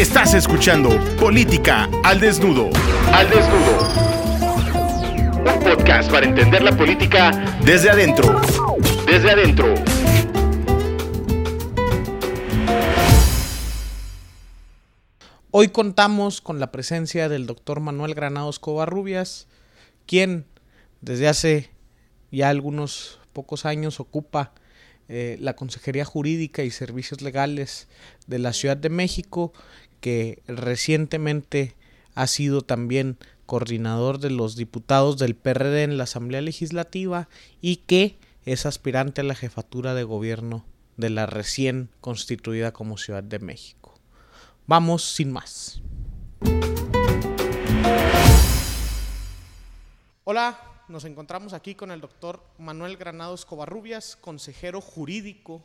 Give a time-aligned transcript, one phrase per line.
[0.00, 2.70] Estás escuchando Política al Desnudo.
[3.12, 3.86] Al Desnudo.
[5.40, 8.40] Un podcast para entender la política desde adentro.
[9.04, 9.74] Desde adentro.
[15.50, 19.48] Hoy contamos con la presencia del doctor Manuel Granados Covarrubias,
[20.06, 20.46] quien
[21.02, 21.70] desde hace
[22.30, 24.54] ya algunos pocos años ocupa
[25.12, 27.88] eh, la Consejería Jurídica y Servicios Legales
[28.28, 29.52] de la Ciudad de México,
[30.00, 31.74] que recientemente
[32.14, 37.28] ha sido también coordinador de los diputados del PRD en la Asamblea Legislativa
[37.60, 40.64] y que es aspirante a la jefatura de gobierno
[40.96, 43.94] de la recién constituida como Ciudad de México.
[44.66, 45.80] Vamos sin más.
[50.24, 55.62] Hola, nos encontramos aquí con el doctor Manuel Granados Covarrubias, consejero jurídico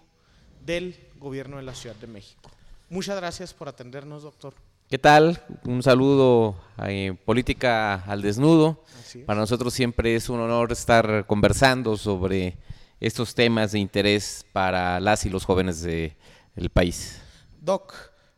[0.65, 2.49] del gobierno de la Ciudad de México.
[2.89, 4.53] Muchas gracias por atendernos, doctor.
[4.87, 5.41] ¿Qué tal?
[5.63, 8.83] Un saludo a eh, Política al Desnudo.
[9.25, 12.57] Para nosotros siempre es un honor estar conversando sobre
[12.99, 17.19] estos temas de interés para las y los jóvenes del país.
[17.59, 17.95] Doc,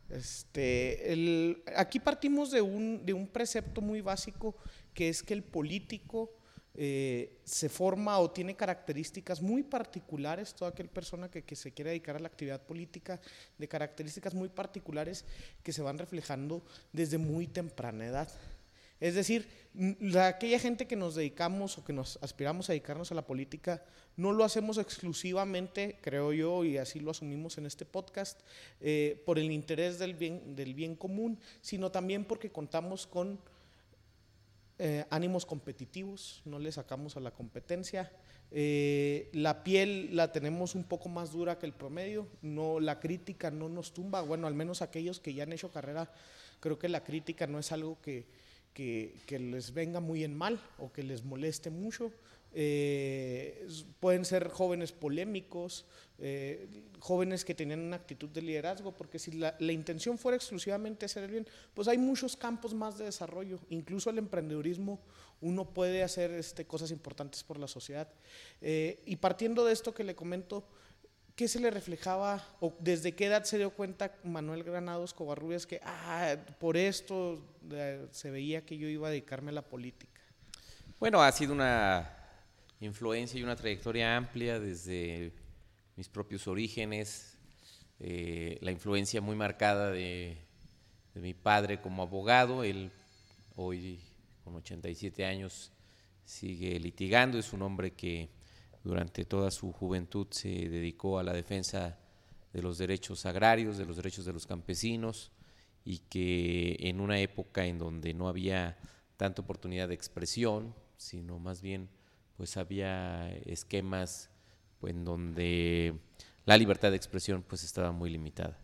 [0.08, 4.56] este, aquí partimos de un, de un precepto muy básico
[4.94, 6.30] que es que el político
[6.80, 12.14] eh, se forma o tiene características muy particulares, toda aquella persona que, se quiere dedicar
[12.14, 13.20] a la actividad política,
[13.58, 15.24] de características muy particulares
[15.64, 16.62] que se van reflejando
[16.92, 18.28] desde muy temprana edad.
[19.00, 19.48] Es decir,
[20.22, 23.82] aquella gente que nos dedicamos o que nos aspiramos a dedicarnos a la política,
[24.16, 28.40] no lo hacemos exclusivamente, creo yo, y así lo asumimos en este podcast,
[28.80, 33.40] eh, por el interés del bien, del bien común, sino también porque contamos con
[34.78, 38.12] eh, ánimos competitivos, no le sacamos a la competencia.
[38.50, 43.50] Eh, la piel la tenemos un poco más dura que el promedio, no, la crítica
[43.50, 46.10] no nos tumba, bueno, al menos aquellos que ya han hecho carrera,
[46.60, 48.26] creo que la crítica no es algo que,
[48.74, 52.12] que les venga muy en mal o que les moleste mucho.
[52.52, 53.68] Eh,
[54.00, 55.84] pueden ser jóvenes polémicos,
[56.20, 56.68] eh,
[56.98, 61.30] jóvenes que tenían una actitud de liderazgo, porque si la, intención fuera exclusivamente hacer el
[61.30, 65.00] bien, pues hay muchos campos más de desarrollo, incluso el emprendedurismo,
[65.40, 68.08] uno puede hacer este, cosas importantes por la sociedad.
[68.60, 70.66] Eh, y partiendo de esto que le comento,
[71.36, 75.80] ¿qué se le reflejaba o desde qué edad se dio cuenta Manuel Granados Covarrubias que
[75.84, 77.40] ah, por esto
[78.10, 80.20] se veía que yo iba a dedicarme a la política?
[80.98, 82.12] Bueno, ha sido una
[82.80, 85.32] influencia y una trayectoria amplia desde
[85.98, 87.36] mis propios orígenes,
[87.98, 90.38] eh, la influencia muy marcada de,
[91.14, 92.92] mi padre como abogado, él
[93.56, 94.00] hoy
[94.44, 95.72] con 87 años
[96.24, 98.30] sigue litigando, es un hombre que
[98.84, 101.98] durante toda su juventud se dedicó a la defensa
[102.52, 105.32] de los derechos agrarios, de los derechos de los campesinos
[105.84, 108.78] y que en una época en donde no había
[109.16, 111.88] tanta oportunidad de expresión, sino más bien
[112.36, 114.30] pues había esquemas
[114.80, 115.94] pues, en donde
[116.44, 118.58] la libertad de expresión pues estaba muy limitada.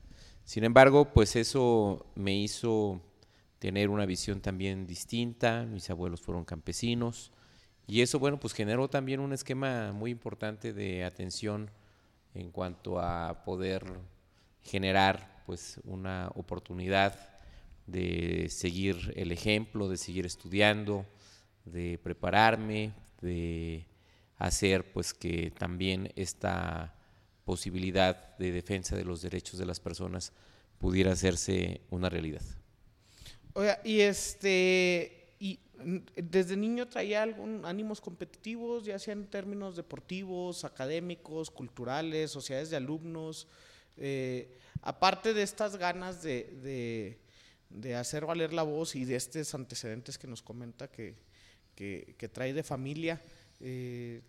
[0.44, 3.00] Sin embargo, pues eso me hizo
[3.58, 7.32] tener una visión también distinta, mis abuelos fueron campesinos
[7.86, 11.70] y eso bueno, pues generó también un esquema muy importante de atención
[12.34, 13.84] en cuanto a poder
[14.62, 17.18] generar pues una oportunidad
[17.86, 21.04] de seguir el ejemplo, de seguir estudiando,
[21.64, 23.86] de prepararme, de
[24.46, 26.94] hacer pues que también esta
[27.44, 30.32] posibilidad de defensa de los derechos de las personas
[30.78, 32.42] pudiera hacerse una realidad.
[33.54, 35.60] Oiga, y este y
[36.16, 42.76] desde niño traía algún ánimos competitivos, ya sea en términos deportivos, académicos, culturales, sociedades de
[42.76, 43.46] alumnos,
[43.96, 47.18] eh, aparte de estas ganas de,
[47.70, 51.14] de, hacer valer la voz y de estos antecedentes que nos comenta que,
[51.74, 53.20] que, trae de familia.
[53.60, 54.22] Eh,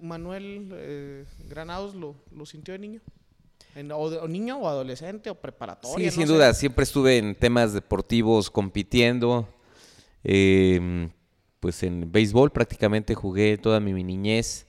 [0.00, 2.16] Manuel eh, Granados lo,
[2.46, 3.00] sintió de niño.
[3.94, 6.10] o, niño o adolescente o preparatoria.
[6.10, 9.48] Sí, sin duda, siempre estuve en temas deportivos compitiendo.
[10.24, 11.10] Em,
[11.60, 14.66] pues en béisbol prácticamente jugué toda mi, niñez,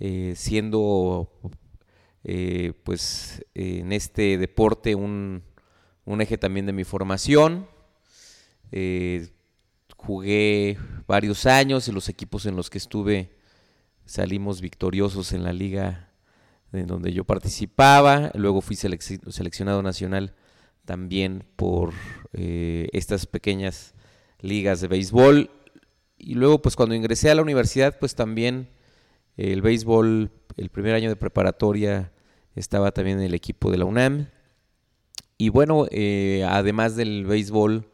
[0.00, 1.30] eh, siendo
[2.82, 5.44] pues en este deporte un,
[6.04, 7.68] un, eje también de mi formación
[10.06, 10.78] jugué
[11.08, 13.35] varios años y los equipos en los que estuve
[14.06, 16.10] salimos victoriosos en la liga
[16.72, 18.30] en donde yo participaba.
[18.34, 20.34] Luego fui seleccionado nacional
[20.84, 21.92] también por
[22.32, 23.94] eh, estas pequeñas
[24.40, 25.50] ligas de béisbol.
[26.18, 28.70] Y luego, pues cuando ingresé a la universidad, pues también
[29.36, 32.12] el béisbol, el primer año de preparatoria,
[32.54, 34.28] estaba también en el equipo de la UNAM.
[35.36, 37.90] Y bueno, eh, además del béisbol,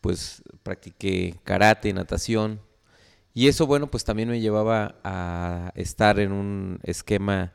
[0.00, 2.60] pues practiqué karate, natación.
[3.38, 7.54] Y eso, bueno, pues también me llevaba a estar en un esquema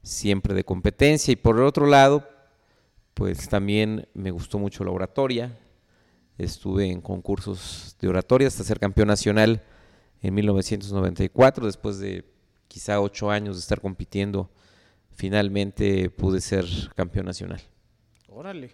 [0.00, 1.32] siempre de competencia.
[1.32, 2.24] Y por el otro lado,
[3.14, 5.58] pues también me gustó mucho la oratoria.
[6.38, 9.64] Estuve en concursos de oratoria hasta ser campeón nacional
[10.22, 12.24] en 1994, después de
[12.68, 14.48] quizá ocho años de estar compitiendo,
[15.16, 16.64] finalmente pude ser
[16.94, 17.60] campeón nacional.
[18.28, 18.70] Órale.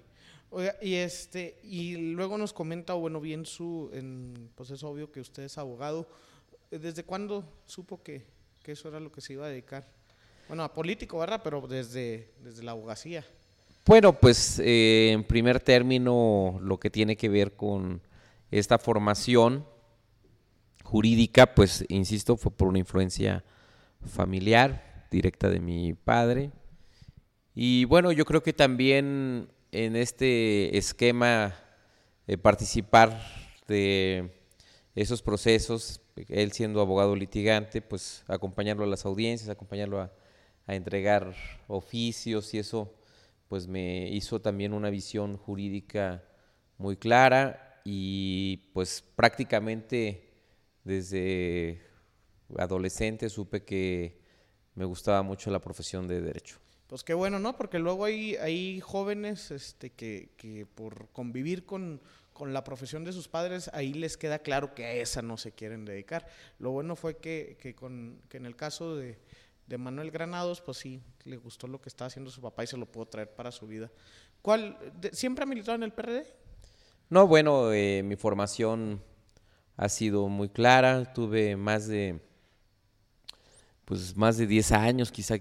[0.51, 5.21] Oiga, y este, y luego nos comenta, bueno, bien su, en, pues es obvio que
[5.21, 6.07] usted es abogado.
[6.71, 8.25] ¿Desde cuándo supo que,
[8.63, 9.89] que eso era lo que se iba a dedicar?
[10.47, 11.41] Bueno, a político, ¿verdad?
[11.43, 13.25] Pero desde, desde la abogacía.
[13.85, 18.01] Bueno, pues eh, en primer término, lo que tiene que ver con
[18.53, 19.67] esta formación
[20.85, 23.45] jurídica, pues insisto, fue por una influencia
[24.07, 26.53] familiar directa de mi padre.
[27.53, 31.55] Y bueno, yo creo que también en este esquema
[32.29, 33.21] eh, participar
[33.67, 34.40] de
[35.01, 40.13] esos procesos, él siendo abogado litigante, pues acompañarlo a las audiencias, acompañarlo a,
[40.67, 41.35] a entregar
[41.69, 42.95] oficios y eso
[43.49, 46.23] pues me hizo también una visión jurídica
[46.79, 50.31] muy clara y pues prácticamente
[50.85, 51.83] desde
[52.57, 54.21] adolescente supe que
[54.75, 56.59] me gustaba mucho la profesión de derecho.
[56.87, 57.57] Pues qué bueno, ¿no?
[57.57, 62.01] Porque luego hay, hay jóvenes este, que, que por convivir con,
[62.41, 65.53] con, la profesión de sus padres, ahí les queda claro que a esa no se
[65.53, 66.27] quieren dedicar.
[66.59, 69.19] Lo bueno fue que, que, con, que en el caso de,
[69.67, 72.77] de, Manuel Granados, pues sí, le gustó lo que estaba haciendo su papá y se
[72.77, 73.91] lo pudo traer para su vida.
[74.43, 74.79] ¿Cuál,
[75.13, 76.27] ¿Siempre ha militado en el PRD?
[77.11, 79.03] No, bueno, eh, mi formación
[79.77, 81.13] ha sido muy clara.
[81.13, 82.21] Tuve más de
[83.91, 85.37] pues más de 10 años, quizá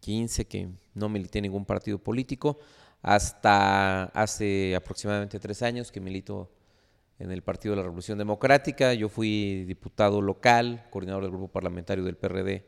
[0.00, 2.58] 15, que no milité en ningún partido político,
[3.02, 6.50] hasta hace aproximadamente tres años que milito
[7.18, 8.94] en el Partido de la Revolución Democrática.
[8.94, 12.64] Yo fui diputado local, coordinador del grupo parlamentario del PRD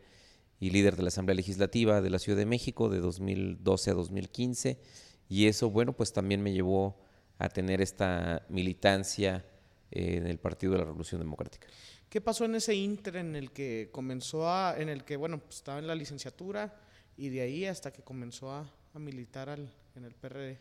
[0.60, 4.81] y líder de la Asamblea Legislativa de la Ciudad de México de 2012 a 2015.
[5.28, 6.96] Y eso, bueno, pues también me llevó
[7.38, 9.44] a tener esta militancia
[9.90, 11.66] en el Partido de la Revolución Democrática.
[12.08, 15.56] ¿Qué pasó en ese inter en el que comenzó a, en el que, bueno, pues,
[15.56, 16.80] estaba en la licenciatura
[17.16, 20.56] y de ahí hasta que comenzó a, a militar al, en el PRD?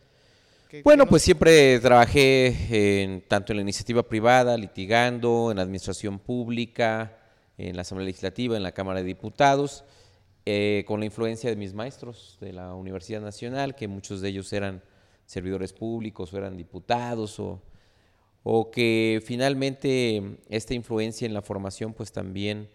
[0.68, 5.62] ¿Qué, bueno, qué pues siempre trabajé en, tanto en la iniciativa privada, litigando, en la
[5.62, 7.16] administración pública,
[7.56, 9.84] en la Asamblea Legislativa, en la Cámara de Diputados,
[10.44, 14.52] eh, con la influencia de mis maestros de la Universidad Nacional, que muchos de ellos
[14.52, 14.82] eran
[15.26, 17.62] servidores públicos o eran diputados o
[18.44, 22.68] o que finalmente esta influencia en la formación pues también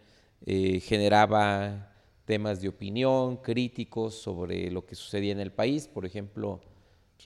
[0.46, 1.89] eh, generaba
[2.30, 6.62] temas de opinión críticos sobre lo que sucedía en el país, por ejemplo,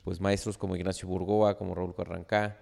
[0.05, 2.57] pues maestros como Ignacio Burgoa, como Raúl Carrancá,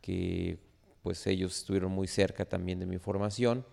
[0.00, 0.58] que
[1.04, 3.64] pues ellos estuvieron muy cerca también de mi formación.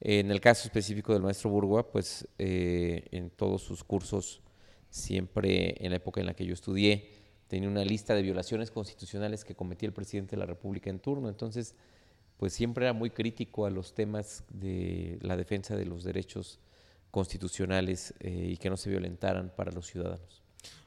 [0.00, 4.42] En el caso específico del maestro Burgoa, pues eh, en todos sus cursos,
[4.90, 7.12] siempre en la época en la que yo estudié,
[7.46, 11.28] tenía una lista de violaciones constitucionales que cometía el presidente de la República en turno.
[11.28, 11.76] Entonces,
[12.38, 16.58] pues siempre era muy crítico a los temas de la defensa de los derechos
[17.12, 20.42] constitucionales eh, y que no se violentaran para los ciudadanos.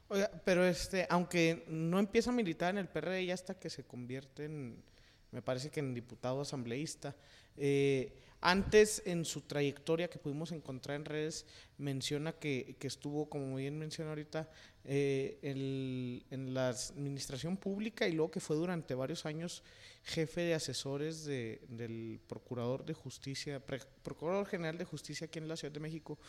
[0.09, 3.85] Oiga, pero este, aunque no empieza a militar en el PRD ya hasta que se
[3.85, 4.83] convierte en,
[5.31, 7.15] me parece que en diputado asambleísta,
[7.55, 11.45] eh, antes, en su trayectoria que pudimos encontrar en redes,
[11.77, 14.49] menciona que, que estuvo, como bien menciona ahorita,
[14.87, 19.63] eh, en la administración pública y luego que fue durante varios años
[20.03, 23.59] jefe de asesores de, del Procurador de Justicia,
[24.03, 26.19] Procurador General de Justicia aquí en la Ciudad de México.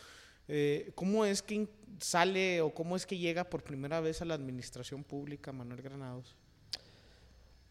[0.47, 1.67] Eh, ¿Cómo es que
[1.99, 6.35] sale o cómo es que llega por primera vez a la administración pública Manuel Granados?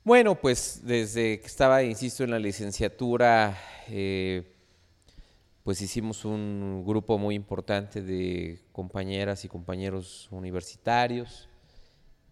[0.04, 4.55] Bueno, pues desde que estaba, insisto, en la licenciatura, eh,
[5.66, 11.48] pues hicimos un grupo muy importante de compañeras y compañeros universitarios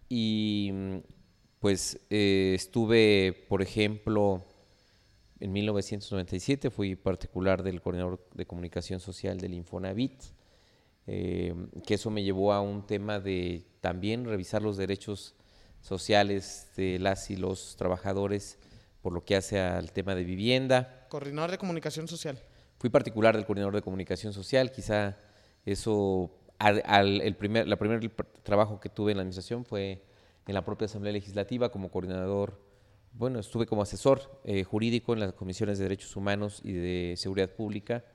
[0.07, 0.71] y
[1.59, 4.41] pues eh, estuve, por ejemplo,
[5.41, 10.23] en 1997 fui particular del coordinador de comunicación social del Infonavit,
[11.05, 11.53] eh,
[11.85, 15.35] que eso me llevó a un tema de también revisar los derechos
[15.81, 18.59] sociales de las y los trabajadores
[19.01, 21.05] por lo que hace al tema de vivienda.
[21.09, 22.41] Coordinador de comunicación social.
[22.85, 25.17] Fui particular del coordinador de comunicación social, quizá
[25.65, 28.11] eso, al, el primer, la primer
[28.43, 30.03] trabajo que tuve en la administración fue
[30.45, 32.61] en la propia Asamblea Legislativa como coordinador,
[33.13, 37.49] bueno, estuve como asesor eh, jurídico en las comisiones de derechos humanos y de seguridad
[37.49, 38.05] pública,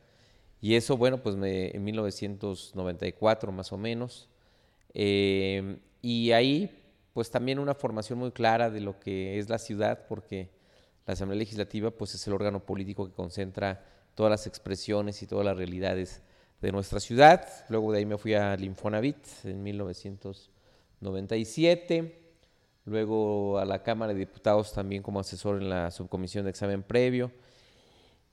[0.61, 4.29] y eso, bueno, pues me, en 1994 más o menos,
[4.95, 6.71] eh, y ahí
[7.13, 10.49] pues también una formación muy clara de lo que es la ciudad, porque
[11.09, 13.85] la Asamblea Legislativa pues es el órgano político que concentra
[14.21, 16.21] todas las expresiones y todas las realidades
[16.61, 17.49] de nuestra ciudad.
[17.71, 22.21] Luego de ahí me fui al Infonavit en 1997.
[22.85, 27.33] Luego a la Cámara de Diputados también como asesor en la subcomisión de examen previo.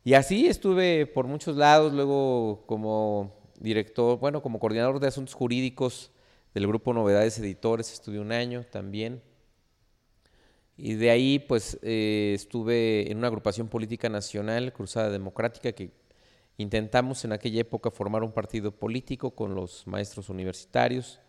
[0.04, 6.12] Y así estuve por muchos lados, luego como director, bueno, como coordinador de asuntos jurídicos
[6.54, 9.22] del grupo Novedades Editores, estuve un año también.
[10.78, 15.92] Y de ahí, pues, eh, estuve en una agrupación política nacional, Cruzada Democrática, que
[16.58, 21.20] intentamos en aquella época formar un partido político con los maestros universitarios.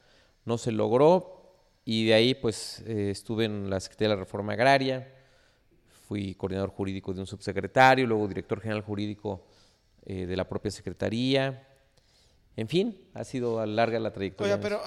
[0.44, 1.38] No se logró
[1.84, 5.14] y de ahí, pues, eh, estuve en la Secretaría de la Reforma Agraria,
[6.06, 9.46] fui coordinador jurídico de un subsecretario, luego director general jurídico
[10.04, 11.66] eh, de la propia Secretaría.
[12.58, 14.54] En fin, ha sido larga la trayectoria.
[14.56, 14.82] Oye, pero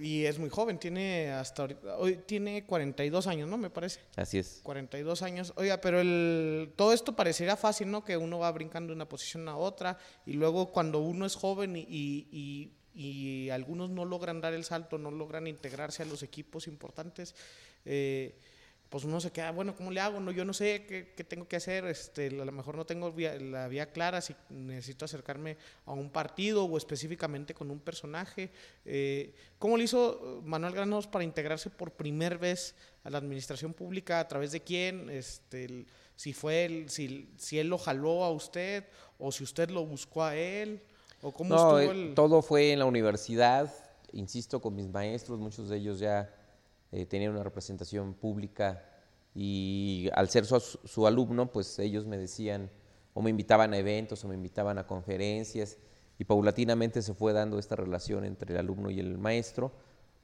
[0.00, 3.58] y es muy joven, tiene hasta hoy tiene 42 años, ¿no?
[3.58, 4.00] Me parece.
[4.16, 4.60] Así es.
[4.62, 5.52] 42 años.
[5.56, 8.02] Oiga, pero el, todo esto parecería fácil, ¿no?
[8.02, 11.76] Que uno va brincando de una posición a otra y luego cuando uno es joven
[11.76, 16.66] y, y, y algunos no logran dar el salto, no logran integrarse a los equipos
[16.66, 17.34] importantes,
[17.84, 18.38] eh,
[18.92, 20.20] pues uno se queda, bueno, ¿cómo le hago?
[20.20, 23.66] No, yo no sé qué, tengo que hacer, este, a lo mejor no tengo la
[23.66, 25.56] vía clara, si necesito acercarme
[25.86, 28.50] a un partido o específicamente con un personaje.
[28.84, 34.20] Eh, ¿Cómo le hizo Manuel Granados para integrarse por primera vez a la administración pública?
[34.20, 35.08] ¿A través de quién?
[35.08, 38.84] Este, si fue él, si, si él lo jaló a usted
[39.18, 40.82] o si usted lo buscó a él.
[41.22, 42.14] ¿O cómo estuvo el...
[42.14, 43.72] Todo fue en la universidad,
[44.12, 46.30] insisto, con mis maestros, muchos de ellos ya
[46.92, 48.84] eh, una representación pública
[49.34, 52.70] y al ser su, alumno, pues ellos me decían,
[53.14, 55.78] o me invitaban a eventos, o me invitaban a conferencias,
[56.18, 59.72] y paulatinamente se fue dando esta relación entre el alumno y el maestro,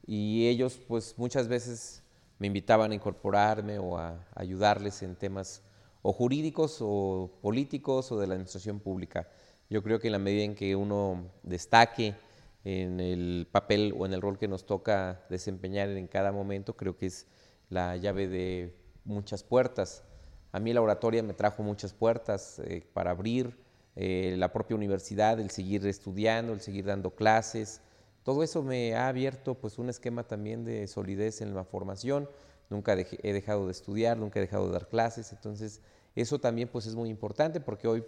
[0.05, 2.03] y ellos pues muchas veces
[2.37, 5.61] me invitaban a incorporarme o a ayudarles en temas
[6.01, 9.27] o jurídicos o políticos o de la administración pública.
[9.69, 12.15] Yo creo que en la medida en que uno destaque
[12.63, 16.97] en el papel o en el rol que nos toca desempeñar en cada momento, creo
[16.97, 17.27] que es
[17.69, 18.75] la llave de
[19.05, 20.03] muchas puertas.
[20.51, 23.57] A mí la oratoria me trajo muchas puertas eh, para abrir
[23.95, 27.81] eh, la propia universidad, el seguir estudiando, el seguir dando clases.
[28.23, 32.29] Todo eso me ha abierto pues un esquema también de solidez en la formación.
[32.69, 35.31] Nunca he dejado de estudiar, nunca he dejado de dar clases.
[35.31, 35.81] Entonces
[36.15, 38.03] eso también pues es muy importante porque hoy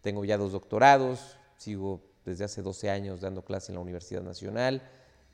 [0.00, 4.82] tengo ya dos doctorados, sigo desde hace 12 años dando clases en la Universidad Nacional.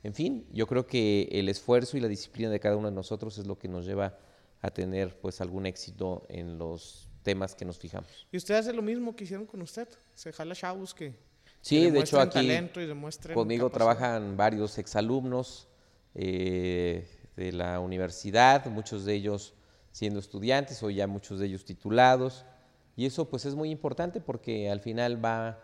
[0.03, 3.37] En fin, yo creo que el esfuerzo y la disciplina de cada uno de nosotros
[3.37, 4.17] es lo que nos lleva
[4.61, 8.27] a tener pues algún éxito en los temas que nos fijamos.
[8.31, 9.87] ¿Y usted hace lo mismo que hicieron con usted?
[10.15, 11.13] ¿Se jala chavos que,
[11.61, 12.49] sí, de hecho aquí
[13.33, 15.67] conmigo trabajan varios exalumnos
[16.15, 19.53] eh, de la universidad, muchos de ellos
[19.91, 22.45] siendo estudiantes o ya muchos de ellos titulados.
[22.95, 25.59] Y eso pues es muy importante porque al final va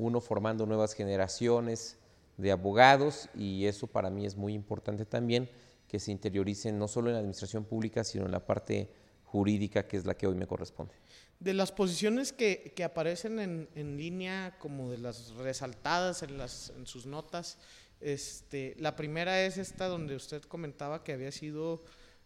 [0.00, 1.98] uno formando nuevas generaciones
[2.36, 5.50] de abogados y eso para mí es muy importante también
[5.86, 8.88] que se interioricen no solo en la administración pública, sino en la parte
[9.24, 10.94] jurídica, que es la que hoy me corresponde.
[11.38, 16.72] De las posiciones que, que aparecen en, en, línea, como de las resaltadas en, las,
[16.76, 17.58] en sus notas,
[18.00, 21.82] este, la primera es esta donde usted comentaba que había sido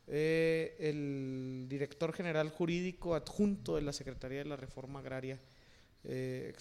[0.07, 5.40] eh, el director general jurídico adjunto de la Secretaría de la Reforma Agraria.
[6.04, 6.52] Eh,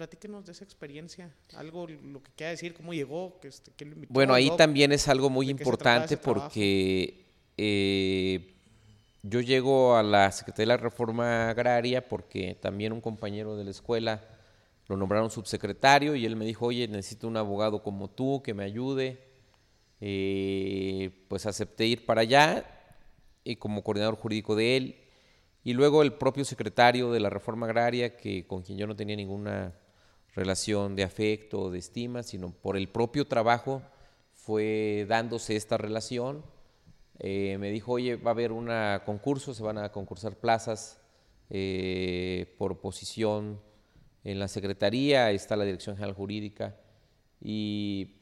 [0.00, 4.14] platíquenos de esa experiencia, algo, lo que quiera decir, cómo llegó, que, este, lo invitó.
[4.14, 7.26] Bueno, ahí también es algo muy importante porque
[7.58, 8.54] eh,
[9.22, 13.72] yo llego a la Secretaría de la Reforma Agraria porque también un compañero de la
[13.72, 14.24] escuela
[14.86, 18.64] lo nombraron subsecretario y él me dijo, oye, necesito un abogado como tú que me
[18.64, 19.22] ayude.
[20.00, 22.64] Eh, pues acepté ir para allá
[23.44, 24.96] y como coordinador jurídico de él.
[25.62, 29.14] Y luego el propio secretario de la Reforma Agraria, que con quien yo no tenía
[29.14, 29.74] ninguna
[30.34, 33.82] relación de afecto o de estima, sino por el propio trabajo
[34.34, 36.44] fue dándose esta relación.
[37.18, 38.70] Eh, me dijo, oye, va a haber un
[39.04, 40.98] concurso, se van a concursar plazas
[41.50, 43.60] eh, por oposición
[44.24, 46.76] en la Secretaría, está la Dirección General Jurídica,
[47.40, 48.16] y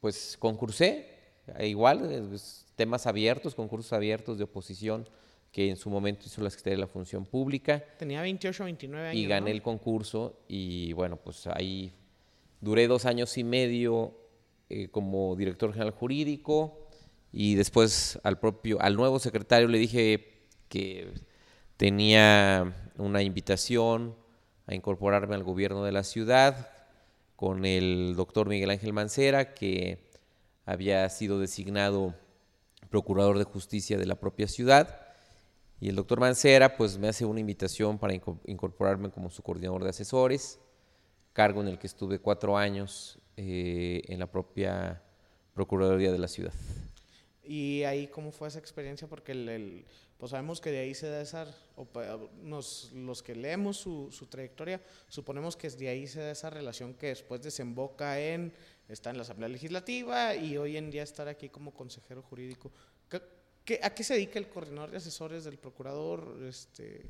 [0.00, 1.06] pues concursé,
[1.58, 2.30] e igual,
[2.76, 5.08] temas abiertos, concursos abiertos de oposición
[5.52, 7.84] que en su momento hizo la Secretaría de la Función Pública.
[7.98, 9.20] Tenía 28 o 29 años.
[9.20, 11.92] Y gané el concurso y bueno, pues ahí
[12.60, 14.16] duré dos años y medio
[14.70, 16.88] eh, como director general jurídico
[17.30, 21.12] y después al propio, al nuevo secretario le dije que
[21.76, 24.16] tenía una invitación
[24.66, 26.70] a incorporarme al gobierno de la ciudad
[27.36, 29.98] con el doctor Miguel Ángel Mancera, que
[30.64, 32.14] había sido designado
[32.88, 35.11] procurador de justicia de la propia ciudad.
[35.82, 39.90] Y el doctor Mancera pues me hace una invitación para incorporarme como su coordinador de
[39.90, 40.60] asesores,
[41.32, 45.02] cargo en el que estuve cuatro años eh, en la propia
[45.54, 46.52] Procuraduría de la ciudad.
[47.42, 49.08] ¿Y ahí cómo fue esa experiencia?
[49.08, 49.84] Porque el,
[50.18, 51.52] pues sabemos que de ahí se da esa,
[52.44, 56.94] nos, los que leemos su, su, trayectoria, suponemos que de ahí se da esa relación
[56.94, 58.52] que después desemboca en,
[58.88, 62.70] está en la Asamblea Legislativa y hoy en día estar aquí como consejero jurídico.
[63.10, 63.20] ¿Qué,
[63.82, 66.36] a qué se dedica el coordinador de asesores del procurador?
[66.48, 67.06] Este,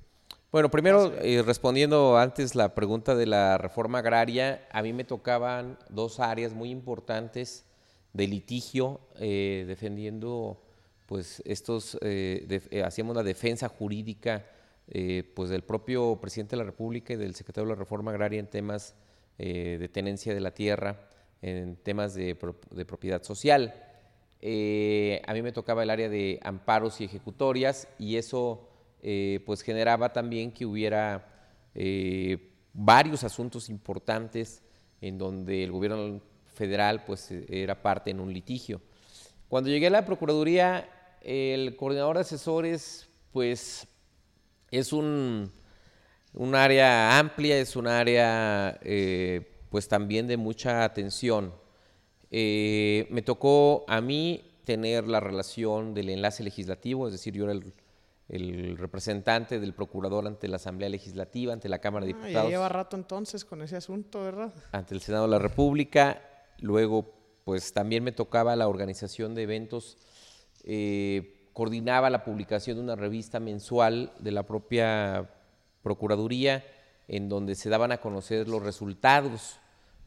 [0.51, 5.79] bueno, primero, eh, respondiendo antes la pregunta de la reforma agraria, a mí me tocaban
[5.89, 7.65] dos áreas muy importantes
[8.13, 10.63] de litigio, eh, defendiendo,
[11.07, 14.47] pues estos, eh, eh, hacíamos la defensa jurídica,
[15.35, 18.47] pues del propio presidente de la República y del secretario de la Reforma Agraria en
[18.47, 18.95] temas
[19.39, 21.09] de tenencia de la tierra,
[21.41, 23.75] en temas de, propiedad social.
[24.43, 28.69] A mí me tocaba el área de amparos y ejecutorias y eso
[29.45, 31.29] pues generaba también que hubiera
[32.73, 34.63] varios asuntos importantes
[35.01, 36.21] en donde el gobierno
[36.55, 38.81] federal pues eh, era parte en un litigio.
[39.49, 40.89] Cuando llegué a la Procuraduría,
[41.21, 43.87] el coordinador de asesores pues
[44.71, 45.51] es un,
[46.33, 51.53] un área amplia, es un área eh, pues también de mucha atención.
[52.33, 57.53] Eh, me tocó a mí tener la relación del enlace legislativo, es decir, yo era
[57.53, 62.45] el, representante del procurador ante la Asamblea Legislativa, ante la Cámara de Diputados.
[62.45, 64.53] ya lleva rato entonces con ese asunto, ¿verdad?
[64.73, 66.23] Ante el Senado de la República
[66.63, 67.13] Luego,
[67.45, 69.99] pues también me tocaba la organización de eventos,
[70.63, 75.29] eh, coordinaba la publicación de una revista mensual de la propia
[75.83, 76.65] Procuraduría,
[77.09, 79.59] en donde se daban a conocer los resultados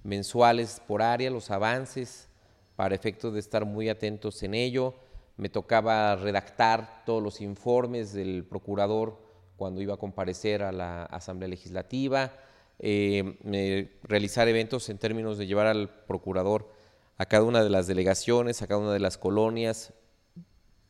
[0.05, 2.29] mensuales por área, los avances,
[2.77, 4.93] para efectos de estar muy atentos en ello.
[5.35, 9.19] Me tocaba redactar todos los informes del procurador
[9.57, 12.32] cuando iba a comparecer a la Asamblea Legislativa
[12.80, 16.69] eh, realizar eventos en términos de llevar al procurador
[17.17, 19.93] a cada una de las delegaciones, a cada una de las colonias,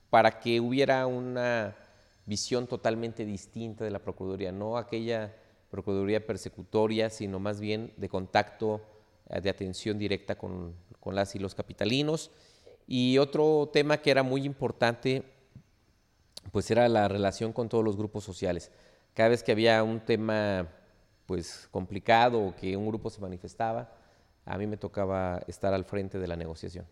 [0.09, 1.75] para que hubiera una
[2.25, 5.35] visión totalmente distinta de la Procuraduría, no aquella
[5.69, 8.81] Procuraduría persecutoria, sino más bien de contacto,
[9.29, 12.31] de atención directa con, con las y los capitalinos.
[12.88, 15.23] Y otro tema que era muy importante,
[16.51, 18.71] pues era la relación con todos los grupos sociales.
[19.13, 20.69] Cada vez que había un tema
[21.25, 23.91] pues complicado o que un grupo se manifestaba,
[24.45, 26.85] a mí me tocaba estar al frente de la negociación.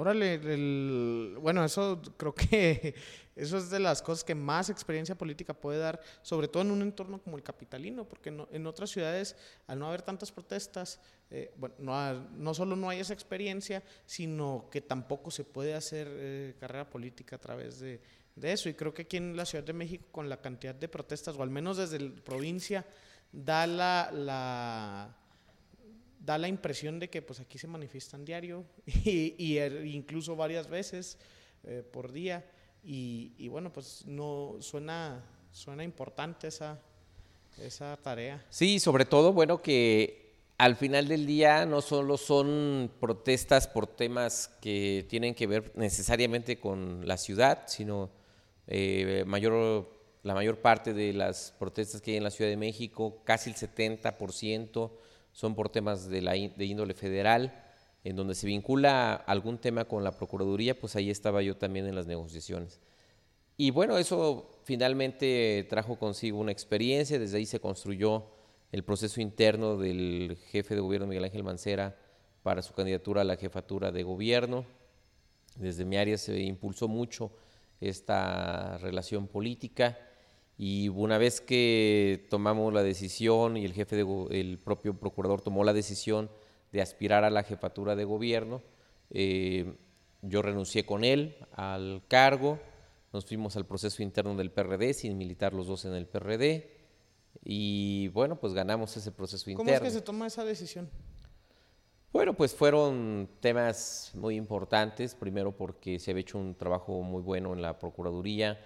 [0.00, 2.94] Órale, bueno, eso creo que
[3.34, 6.82] eso es de las cosas que más experiencia política puede dar, sobre todo en un
[6.82, 9.34] entorno como el capitalino, porque en otras ciudades,
[9.66, 11.00] al no haber tantas protestas,
[11.32, 16.06] eh, bueno, no, no, solo no hay esa experiencia, sino que tampoco se puede hacer
[16.08, 18.00] eh, carrera política a través de,
[18.36, 18.68] de, eso.
[18.68, 21.42] Y creo que aquí en la Ciudad de México, con la cantidad de protestas, o
[21.42, 22.86] al menos desde la provincia,
[23.32, 25.16] da la,
[26.28, 31.16] da la impresión de que pues aquí se manifiestan diario y, er, incluso varias veces
[31.64, 32.44] eh, por día.
[32.84, 36.78] Y, bueno pues no suena suena importante esa
[37.62, 38.44] esa tarea.
[38.50, 44.48] Sí sobre todo bueno que al final del día no solo son protestas por temas
[44.60, 48.10] que tienen que ver necesariamente con la ciudad sino
[48.66, 49.88] eh, mayor
[50.22, 53.56] la mayor parte de las protestas que hay en la Ciudad de México, casi el
[53.56, 54.90] 70%,
[55.32, 57.64] son por temas de, índole federal,
[58.04, 61.94] en donde se vincula algún tema con la Procuraduría, pues ahí estaba yo también en
[61.94, 62.80] las negociaciones.
[63.56, 68.26] Y bueno, eso finalmente trajo consigo una experiencia, desde ahí se construyó
[68.70, 71.96] el proceso interno del jefe de gobierno Miguel Ángel Mancera
[72.42, 74.64] para su candidatura a la jefatura de gobierno.
[75.56, 77.32] Desde mi área se impulsó mucho
[77.80, 79.98] esta relación política
[80.58, 85.62] y una vez que tomamos la decisión y el jefe, de, el propio procurador tomó
[85.62, 86.28] la decisión
[86.72, 88.60] de aspirar a la jefatura de gobierno,
[89.10, 89.76] eh,
[90.20, 92.58] yo renuncié con él al cargo,
[93.12, 96.76] nos fuimos al proceso interno del PRD, sin militar los dos en el PRD,
[97.44, 99.64] y bueno, pues ganamos ese proceso interno.
[99.64, 100.90] ¿Cómo es que se toma esa decisión?
[102.12, 107.52] Bueno, pues fueron temas muy importantes, primero porque se había hecho un trabajo muy bueno
[107.52, 108.58] en la Procuraduría,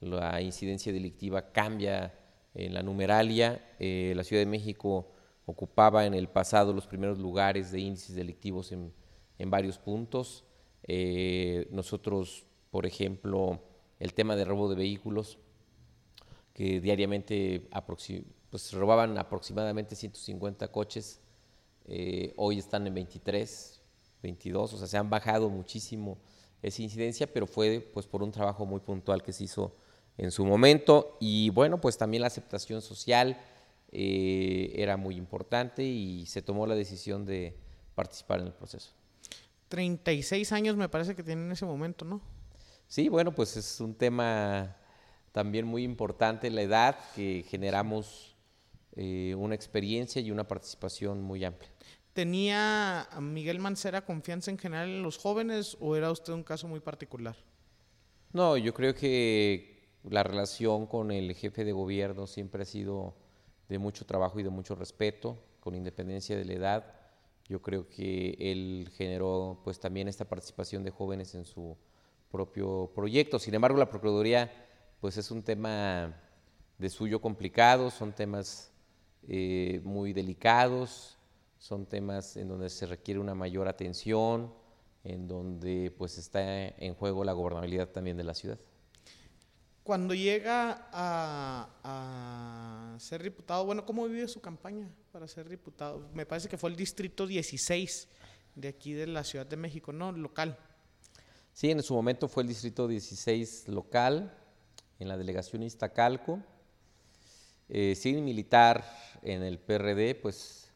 [0.00, 2.14] la incidencia delictiva cambia
[2.54, 3.74] en la numeralia.
[3.78, 5.12] Eh, la Ciudad de México
[5.46, 8.92] ocupaba en el pasado los primeros lugares de índices delictivos en,
[9.46, 10.44] varios puntos.
[10.82, 13.60] Eh, nosotros, por ejemplo,
[13.98, 15.38] el tema de robo de vehículos,
[16.52, 17.68] que diariamente
[18.50, 21.20] pues, robaban aproximadamente 150 coches,
[21.86, 23.80] eh, hoy están en 23,
[24.22, 26.18] 22, o sea, se han bajado muchísimo
[26.62, 29.74] esa incidencia, pero fue pues por un trabajo muy puntual que se hizo
[30.20, 33.40] en su momento y bueno, pues también la aceptación social
[33.90, 37.56] eh, era muy importante y se tomó la decisión de
[37.94, 38.90] participar en el proceso.
[39.68, 42.20] 36 años me parece que tiene en ese momento, ¿no?
[42.86, 44.76] Sí, bueno, pues es un tema
[45.32, 48.36] también muy importante la edad, que generamos
[48.96, 51.70] eh, una experiencia y una participación muy amplia.
[52.12, 56.80] ¿Tenía Miguel Mancera confianza en general en los jóvenes o era usted un caso muy
[56.80, 57.36] particular?
[58.32, 59.69] No, yo creo que
[60.04, 63.14] la relación con el jefe de gobierno siempre ha sido
[63.68, 66.94] de mucho trabajo y de mucho respeto, con independencia de la edad.
[67.48, 71.76] Yo creo que él generó pues también esta participación de jóvenes en su
[72.30, 73.38] propio proyecto.
[73.38, 74.50] Sin embargo, la Procuraduría
[75.00, 76.14] pues es un tema
[76.78, 78.72] de suyo complicado, son temas
[79.28, 81.18] eh, muy delicados,
[81.58, 84.52] son temas en donde se requiere una mayor atención,
[85.04, 88.58] en donde pues está en juego la gobernabilidad también de la ciudad.
[89.90, 91.66] Cuando llega a,
[93.00, 96.08] ser diputado, bueno, ¿cómo vive su campaña para ser diputado?
[96.14, 98.06] Me parece que fue el distrito 16
[98.54, 100.12] de aquí de la Ciudad de México, ¿no?
[100.12, 100.56] Local.
[101.52, 104.32] Sí, en su momento fue el distrito 16 local,
[105.00, 106.38] en la delegación Iztacalco.
[107.68, 108.84] Eh, sin militar
[109.22, 110.70] en el PRD, pues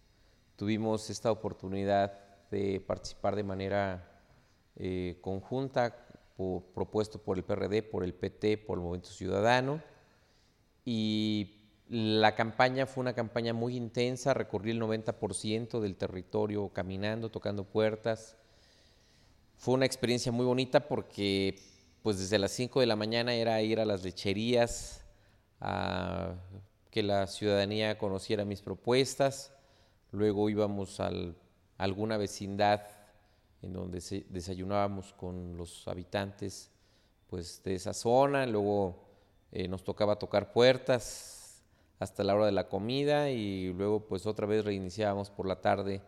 [0.57, 2.19] tuvimos esta oportunidad
[2.51, 4.21] de participar de manera
[4.75, 6.04] eh, conjunta,
[6.37, 9.83] propuesto por el PRD, por el PT, por el Movimiento Ciudadano.
[10.85, 17.65] Y la campaña fue una campaña muy intensa, recorrí el 90% del territorio caminando, tocando
[17.65, 18.37] puertas.
[19.57, 21.59] Fue una experiencia muy bonita porque
[22.03, 25.05] pues desde las 5 de la mañana era ir a las lecherías,
[25.61, 26.35] a
[26.91, 29.53] que la ciudadanía conociera mis propuestas.
[30.13, 31.11] Luego íbamos a
[31.79, 32.83] alguna vecindad
[33.65, 36.71] en donde desayunábamos con los habitantes
[37.29, 38.47] pues, de esa zona.
[38.47, 39.05] Luego
[39.51, 41.63] eh, nos tocaba tocar puertas
[41.99, 46.03] hasta la hora de la comida y luego pues otra vez reiniciábamos por la tarde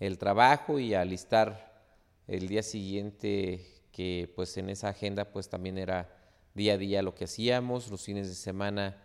[0.00, 1.82] el trabajo y alistar
[2.26, 6.08] el día siguiente que pues en esa agenda pues también era
[6.54, 8.96] día a día lo que hacíamos, los fines de semana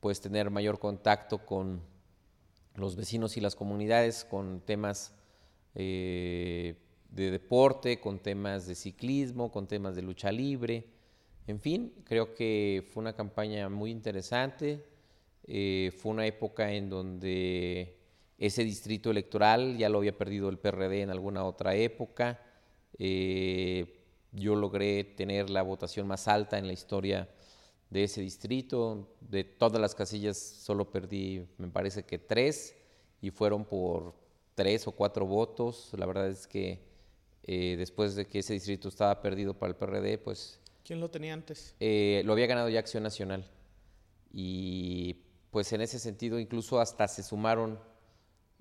[0.00, 1.80] pues tener mayor contacto con
[2.74, 5.14] los vecinos y las comunidades con temas
[5.74, 6.76] eh,
[7.14, 10.84] de deporte, con temas de ciclismo, con temas de lucha libre.
[11.46, 14.84] En fin, creo que fue una campaña muy interesante.
[15.46, 17.98] Eh, fue una época en donde
[18.36, 22.42] ese distrito electoral ya lo había perdido el PRD en alguna otra época.
[22.98, 24.00] Eh,
[24.32, 27.28] yo logré tener la votación más alta en la historia
[27.90, 29.14] de ese distrito.
[29.20, 32.74] De todas las casillas solo perdí, me parece que tres,
[33.20, 34.14] y fueron por
[34.56, 35.92] tres o cuatro votos.
[35.96, 36.93] La verdad es que
[37.44, 40.58] eh, después de que ese distrito estaba perdido para el PRD, pues...
[40.84, 41.74] ¿Quién lo tenía antes?
[41.80, 43.44] Eh, lo había ganado ya Acción Nacional.
[44.32, 45.18] Y
[45.50, 47.78] pues en ese sentido incluso hasta se sumaron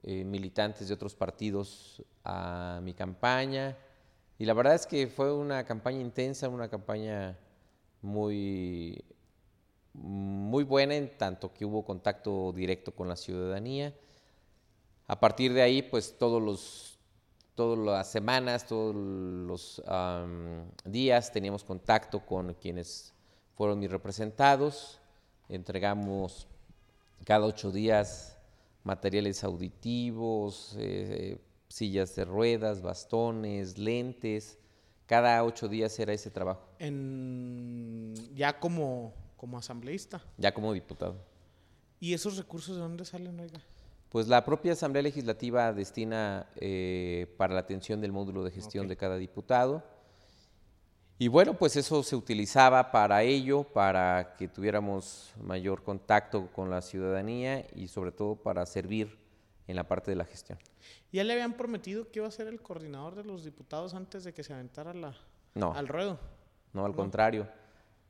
[0.04, 3.78] eh, militantes de otros partidos a mi campaña.
[4.38, 7.38] Y la verdad es que fue una campaña intensa, una campaña
[8.02, 9.04] muy
[9.93, 13.93] muy buena en tanto que hubo contacto directo con la ciudadanía.
[15.08, 16.92] A partir de ahí, pues todos los,
[17.55, 19.81] todas las semanas, todos los
[20.85, 23.13] días teníamos contacto con quienes
[23.55, 24.99] fueron mis representados.
[25.49, 26.47] Entregamos
[27.25, 28.37] cada ocho días
[28.83, 31.37] materiales auditivos, eh,
[31.67, 34.57] sillas de ruedas, bastones, lentes.
[35.05, 36.67] Cada ocho días era ese trabajo.
[36.79, 39.13] En, ya como
[39.43, 40.23] como asambleísta.
[40.37, 41.17] Ya como diputado.
[41.99, 43.59] ¿Y esos recursos de dónde salen, oiga?
[44.13, 48.95] Pues la propia Asamblea Legislativa destina eh, para la atención del módulo de gestión de
[48.95, 49.82] cada diputado.
[51.17, 56.84] Y bueno, pues eso se utilizaba para ello, para que tuviéramos mayor contacto con la
[56.84, 59.17] ciudadanía y sobre todo para servir
[59.65, 60.60] en la parte de la gestión.
[61.12, 64.32] ¿Ya le habían prometido que iba a ser el coordinador de los diputados antes de
[64.32, 65.15] que se aventara la,
[65.56, 66.19] no, al ruedo?
[66.71, 67.47] No, al contrario.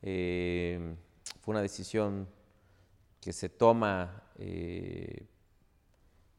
[0.02, 0.98] Eh,
[1.40, 2.28] fue una decisión
[3.22, 5.28] que se toma eh,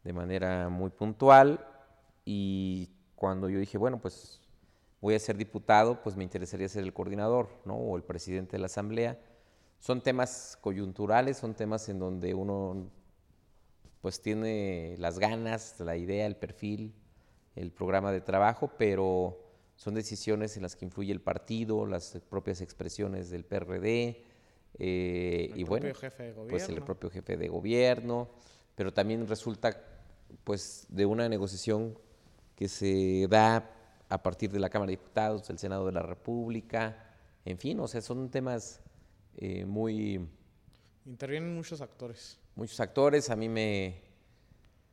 [0.04, 1.66] de manera muy puntual
[2.24, 4.40] y cuando yo dije, bueno, pues
[5.00, 7.74] voy a ser diputado, pues me interesaría ser el coordinador, ¿no?
[7.74, 9.18] O el presidente de la asamblea.
[9.78, 12.90] Son temas coyunturales, son temas en donde uno
[14.00, 16.94] pues tiene las ganas, la idea, el perfil,
[17.56, 19.40] el programa de trabajo, pero
[19.76, 24.24] son decisiones en las que influye el partido, las propias expresiones del PRD,
[24.78, 26.50] eh, el y bueno, jefe de gobierno.
[26.50, 28.28] pues el propio jefe de gobierno,
[28.74, 29.93] pero también resulta
[30.42, 31.98] pues de una negociación
[32.56, 33.70] que se da
[34.08, 37.88] a partir de la Cámara de Diputados, del Senado de la República, en fin, o
[37.88, 38.80] sea, son temas
[39.36, 40.26] eh, muy...
[41.04, 42.38] Intervienen muchos actores.
[42.54, 44.00] Muchos actores, a mí me,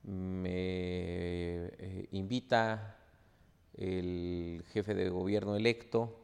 [0.03, 2.97] me eh, invita
[3.75, 6.19] el jefe de gobierno electo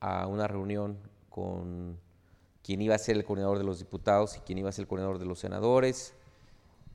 [0.00, 1.98] a una reunión con
[2.62, 4.88] quien iba a ser el coordinador de los diputados y quien iba a ser el
[4.88, 6.14] coordinador de los senadores,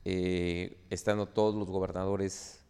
[0.04, 2.64] eh, estando todos los gobernadores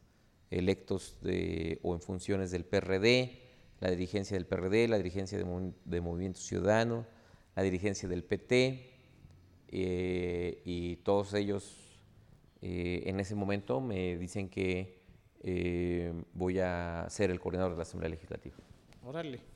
[0.51, 3.41] electos de, o en funciones del PRD,
[3.81, 7.07] la dirigencia del PRD, la dirigencia de, Movimiento Ciudadano,
[7.57, 8.91] la dirigencia del PT,
[9.69, 12.01] eh, y todos ellos
[12.63, 15.03] eh, en ese momento me dicen que
[16.33, 18.57] voy a ser el coordinador de la Asamblea Legislativa.
[19.05, 19.54] Órale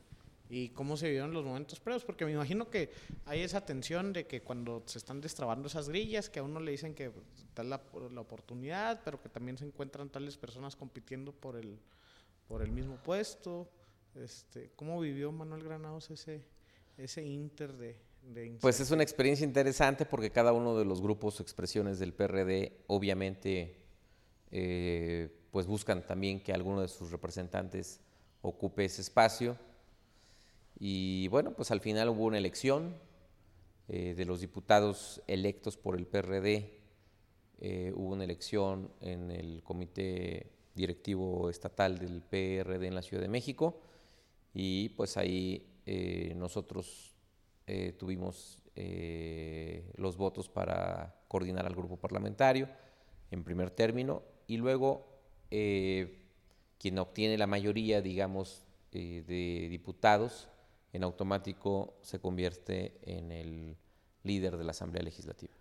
[0.51, 2.91] y cómo se vivieron los momentos previos, porque me imagino que
[3.27, 6.71] hay esa tensión de que cuando se están destrabando esas grillas, que a uno le
[6.71, 11.57] dicen que está la, la oportunidad, pero que también se encuentran tales personas compitiendo por
[11.57, 11.79] el,
[12.47, 13.69] por el mismo puesto.
[14.15, 16.43] Este, ¿Cómo vivió Manuel Granados ese,
[16.97, 21.39] ese inter de, de Pues es una experiencia interesante porque cada uno de los grupos
[21.39, 23.77] o expresiones del PRD obviamente
[24.51, 28.01] eh, pues buscan también que alguno de sus representantes
[28.41, 29.59] ocupe ese espacio
[30.79, 32.95] y bueno, pues al final hubo una elección
[33.88, 36.79] eh, de los diputados electos por el PRD.
[37.61, 43.29] Eh, hubo una elección en el comité directivo estatal del PRD en la Ciudad de
[43.29, 43.81] México
[44.55, 47.14] y pues ahí eh, nosotros
[47.99, 48.62] tuvimos
[49.97, 52.67] los votos para coordinar al grupo parlamentario
[53.31, 55.07] en primer término y luego
[55.51, 60.49] quien obtiene la mayoría, digamos, de diputados
[60.92, 63.77] en automático se convierte en el
[64.22, 65.55] líder de la Asamblea Legislativa.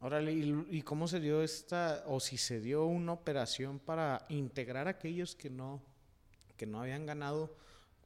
[0.00, 4.90] Órale, ¿y, cómo se dio esta, o si se dio una operación para integrar a
[4.90, 5.82] aquellos que no,
[6.58, 7.56] que no habían ganado,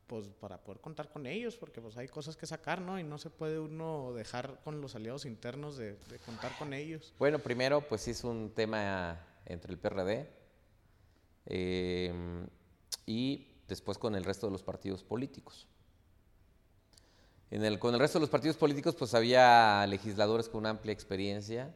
[0.06, 3.00] pues para poder contar con ellos, porque pues hay cosas que sacar, ¿no?
[3.00, 7.12] Y no se puede uno dejar con los aliados internos de, contar con ellos.
[7.18, 10.28] Bueno, primero, pues es un tema entre el PRD
[11.46, 12.46] eh,
[13.06, 15.66] y después con el resto de los partidos políticos
[17.78, 21.74] con el resto de los partidos políticos, pues había legisladores con una amplia experiencia,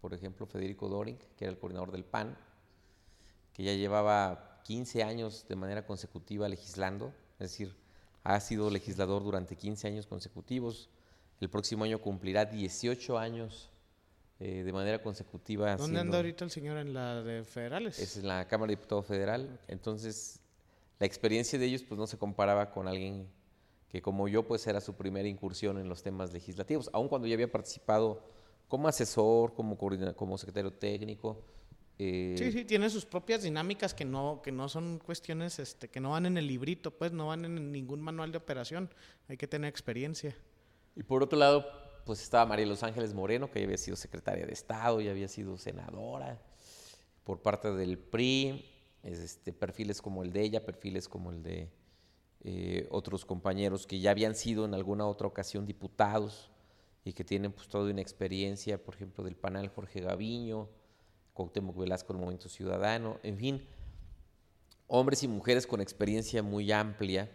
[0.00, 2.36] por ejemplo, Federico Doring, que era el coordinador del PAN,
[3.52, 7.76] que ya llevaba 15 años de manera consecutiva legislando, es decir,
[8.24, 10.88] ha sido legislador durante 15 años consecutivos.
[11.40, 13.70] El próximo año cumplirá 18 años
[14.40, 15.76] eh, de manera consecutiva.
[15.76, 17.98] ¿Dónde anda ahorita el señor en la de federales?
[17.98, 19.60] Es en la Cámara de Diputados Federal.
[19.68, 20.40] Entonces,
[20.98, 23.28] la experiencia de ellos pues no se comparaba con alguien
[23.88, 27.34] que como yo pues era su primera incursión en los temas legislativos, aun cuando ya
[27.34, 28.22] había participado
[28.68, 29.78] como asesor, como,
[30.14, 31.42] como secretario técnico.
[31.98, 36.00] Eh, sí, sí, tiene sus propias dinámicas que no, que no son cuestiones este, que
[36.00, 38.88] no van en el librito, pues no van en ningún manual de operación,
[39.26, 40.36] hay que tener experiencia.
[40.94, 41.66] Y por otro lado,
[42.04, 45.28] pues estaba María Los Ángeles Moreno, que ya había sido secretaria de Estado, ya había
[45.28, 46.40] sido senadora
[47.24, 48.64] por parte del PRI,
[49.02, 51.68] este, perfiles como el de ella, perfiles como el de
[52.44, 56.50] eh, otros compañeros que ya habían sido en alguna otra ocasión diputados
[57.04, 60.68] y que tienen pues toda una experiencia, por ejemplo, del panel Jorge Gaviño,
[61.34, 63.66] Cuauhtémoc Velasco del Movimiento Ciudadano, en fin,
[64.86, 67.30] hombres y mujeres con experiencia muy amplia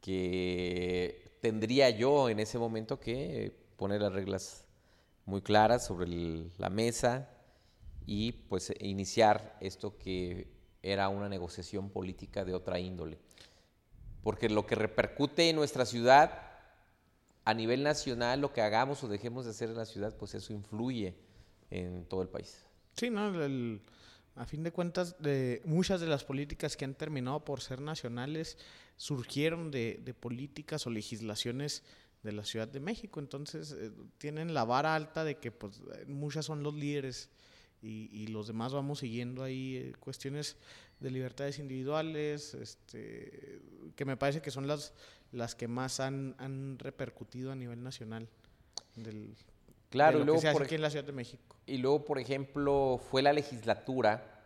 [0.00, 4.66] que tendría yo en ese momento que poner las reglas
[5.26, 6.08] muy claras sobre
[6.56, 7.28] la mesa
[8.06, 10.48] y pues iniciar esto que
[10.82, 13.18] era una negociación política de otra índole
[14.22, 16.42] porque lo que repercute en nuestra ciudad
[17.44, 20.52] a nivel nacional, lo que hagamos o dejemos de hacer en la ciudad, pues eso
[20.52, 21.14] influye
[21.70, 22.62] en todo el país.
[22.94, 23.32] Sí, ¿no?
[24.38, 28.56] a fin de cuentas, de muchas de las políticas que han terminado por ser nacionales
[28.96, 31.82] surgieron de, políticas o legislaciones
[32.22, 33.18] de la Ciudad de México.
[33.18, 37.30] Entonces, eh, tienen la vara alta de que pues, muchas son los líderes
[37.80, 40.56] y, los demás vamos siguiendo ahí eh, cuestiones
[41.00, 43.60] de libertades individuales, este,
[43.98, 44.94] que me parece que son las,
[45.32, 48.28] las que más han, han repercutido a nivel nacional.
[48.94, 49.34] Del,
[49.90, 51.56] claro, de luego por, aquí en la Ciudad de México.
[51.66, 54.44] Y luego, por ejemplo, fue la legislatura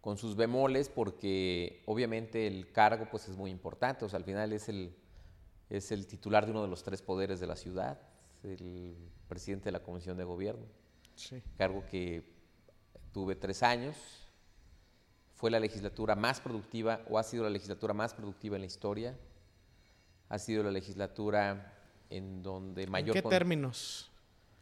[0.00, 4.52] con sus bemoles, porque obviamente el cargo pues es muy importante, o sea, al final
[4.52, 4.94] es el,
[5.68, 8.00] es el titular de uno de los tres poderes de la ciudad,
[8.44, 10.66] el presidente de la Comisión de Gobierno.
[11.16, 11.42] Sí.
[11.58, 12.22] Cargo que
[13.10, 13.96] tuve tres años,
[15.34, 19.18] fue la legislatura más productiva o ha sido la legislatura más productiva en la historia.
[20.28, 21.74] Ha sido la legislatura
[22.10, 23.16] en donde mayor...
[23.16, 24.10] ¿En qué términos?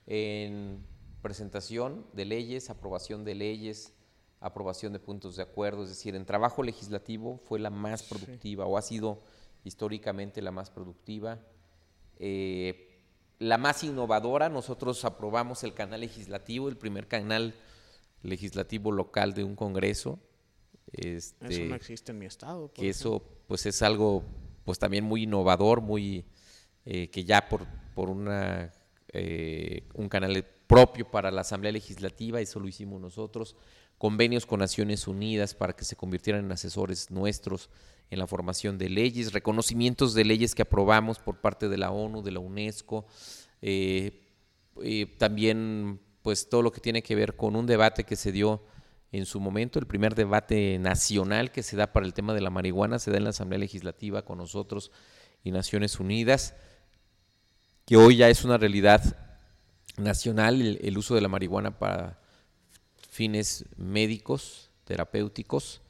[0.06, 0.84] En
[1.20, 3.92] presentación de leyes, aprobación de leyes,
[4.40, 8.76] aprobación de puntos de acuerdo, es decir, en trabajo legislativo fue la más productiva o
[8.76, 9.22] ha sido
[9.64, 11.38] históricamente la más productiva.
[12.18, 12.88] Eh,
[13.38, 17.54] la más innovadora, nosotros aprobamos el canal legislativo, el primer canal
[18.22, 20.18] legislativo local de un congreso.
[20.92, 22.72] Este, eso no existe en mi estado.
[22.72, 24.22] Que eso pues es algo
[24.64, 26.24] pues también muy innovador, muy
[26.84, 28.72] eh, que ya por, por una,
[29.12, 33.56] eh, un canal propio para la Asamblea Legislativa, eso lo hicimos nosotros,
[33.98, 37.70] convenios con Naciones Unidas para que se convirtieran en asesores nuestros
[38.10, 42.22] en la formación de leyes, reconocimientos de leyes que aprobamos por parte de la ONU,
[42.22, 43.06] de la UNESCO,
[43.62, 44.20] eh,
[45.18, 48.62] también pues todo lo que tiene que ver con un debate que se dio
[49.12, 52.48] en su momento, el primer debate nacional que se da para el tema de la
[52.48, 54.90] marihuana se da en la Asamblea Legislativa con nosotros
[55.44, 56.54] y Naciones Unidas,
[57.84, 59.16] que hoy ya es una realidad
[59.98, 62.20] nacional el, uso de la marihuana para
[63.10, 65.82] fines médicos, terapéuticos.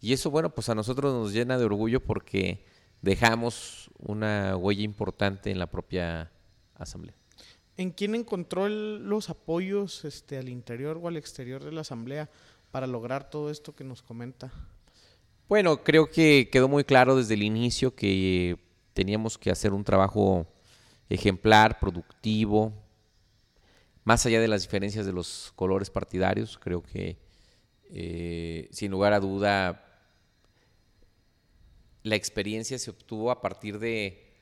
[0.00, 2.64] Y eso, bueno, pues a nosotros nos llena de orgullo porque
[3.02, 6.30] dejamos una huella importante en la propia
[6.74, 7.16] asamblea.
[7.76, 12.30] ¿En quién encontró los apoyos este, al interior o al exterior de la asamblea
[12.70, 14.52] para lograr todo esto que nos comenta?
[15.48, 18.58] Bueno, creo que quedó muy claro desde el inicio que
[18.92, 20.46] teníamos que hacer un trabajo
[21.08, 22.72] ejemplar, productivo,
[24.04, 27.18] más allá de las diferencias de los colores partidarios, creo que
[27.90, 29.84] eh, sin lugar a duda
[32.02, 34.32] la experiencia se obtuvo a partir de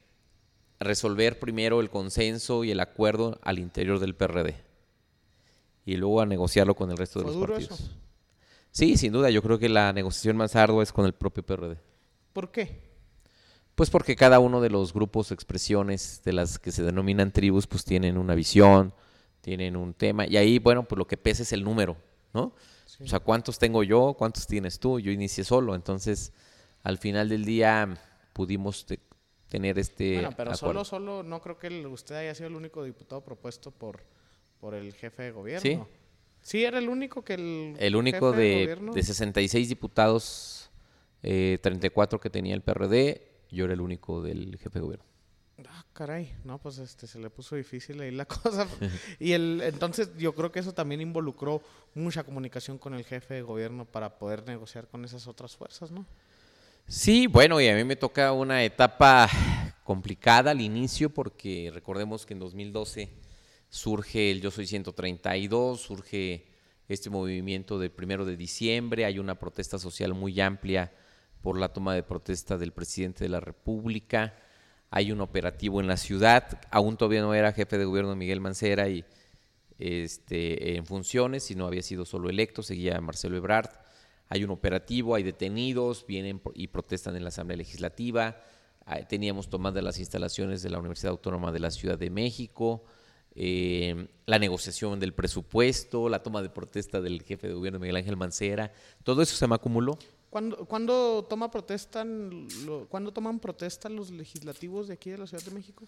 [0.78, 4.54] resolver primero el consenso y el acuerdo al interior del PRD
[5.84, 7.90] y luego a negociarlo con el resto de los partidos.
[8.76, 11.78] Sí, sin duda, yo creo que la negociación más ardua es con el propio PRD.
[12.34, 12.82] ¿Por qué?
[13.74, 17.86] Pues porque cada uno de los grupos, expresiones de las que se denominan tribus, pues
[17.86, 18.92] tienen una visión,
[19.40, 21.96] tienen un tema, y ahí, bueno, pues lo que pesa es el número,
[22.34, 22.52] ¿no?
[23.00, 24.14] O sea, ¿cuántos tengo yo?
[24.18, 25.00] ¿Cuántos tienes tú?
[25.00, 26.34] Yo inicié solo, entonces
[26.82, 27.96] al final del día
[28.34, 28.84] pudimos
[29.48, 33.24] tener este Bueno, pero solo, solo, no creo que usted haya sido el único diputado
[33.24, 34.02] propuesto por,
[34.60, 35.62] por el jefe de gobierno.
[35.62, 35.80] Sí,
[36.46, 37.74] Sí, era el único que el.
[37.76, 40.70] El único de, de, 66 diputados,
[41.24, 45.04] eh, 34 que tenía el PRD, yo era el único del jefe de gobierno.
[45.68, 48.68] Ah, caray, no, pues este se le puso difícil ahí la cosa.
[49.18, 51.62] y el, entonces yo creo que eso también involucró
[51.96, 56.06] mucha comunicación con el jefe de gobierno para poder negociar con esas otras fuerzas, ¿no?
[56.86, 59.28] Sí, bueno, y a mí me toca una etapa
[59.82, 63.25] complicada al inicio porque recordemos que en 2012
[63.68, 66.46] surge el Yo Soy 132, surge
[66.88, 70.92] este movimiento del primero de diciembre, hay una protesta social muy amplia
[71.42, 74.34] por la toma de protesta del presidente de la República,
[74.90, 78.88] hay un operativo en la ciudad, aún todavía no era jefe de gobierno Miguel Mancera
[78.88, 79.04] y
[79.78, 83.70] este, en funciones, sino había sido solo electo, seguía Marcelo Ebrard,
[84.28, 88.40] hay un operativo, hay detenidos, vienen y protestan en la Asamblea Legislativa,
[89.08, 92.84] teníamos tomadas las instalaciones de la Universidad Autónoma de la Ciudad de México,
[93.36, 98.16] eh, la negociación del presupuesto, la toma de protesta del jefe de gobierno Miguel Ángel
[98.16, 98.72] Mancera,
[99.04, 99.98] todo eso se me acumuló.
[100.30, 102.48] ¿Cuándo, toma protestan,
[102.88, 105.84] ¿cuándo toman protesta los legislativos de aquí de la Ciudad de México?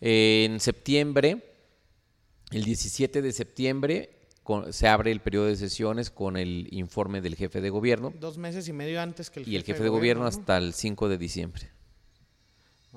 [0.00, 1.42] en septiembre,
[2.50, 4.10] el 17 de septiembre,
[4.70, 8.12] se abre el periodo de sesiones con el informe del jefe de gobierno.
[8.20, 10.74] Dos meses y medio antes que el y jefe el jefe de, gobierno, hasta el
[10.74, 11.70] 5 de diciembre.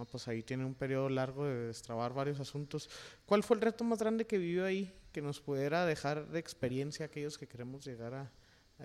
[0.05, 2.89] Pues ahí tiene un periodo largo de destrabar varios asuntos.
[3.25, 7.05] ¿Cuál fue el reto más grande que vivió ahí que nos pudiera dejar de experiencia
[7.07, 8.31] aquellos que queremos llegar a,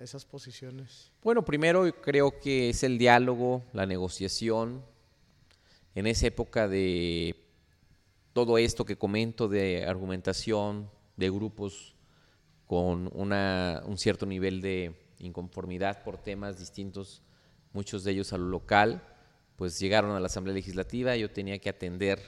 [0.01, 1.11] esas posiciones?
[1.21, 4.83] Bueno, primero creo que es el diálogo, la negociación.
[5.93, 7.35] En esa época de
[8.33, 11.95] todo esto que comento de argumentación, de grupos
[12.65, 17.21] con una, un cierto nivel de inconformidad por temas distintos,
[17.71, 19.12] muchos de ellos a lo local
[19.55, 22.19] pues llegaron a la Asamblea Legislativa, yo tenía que atender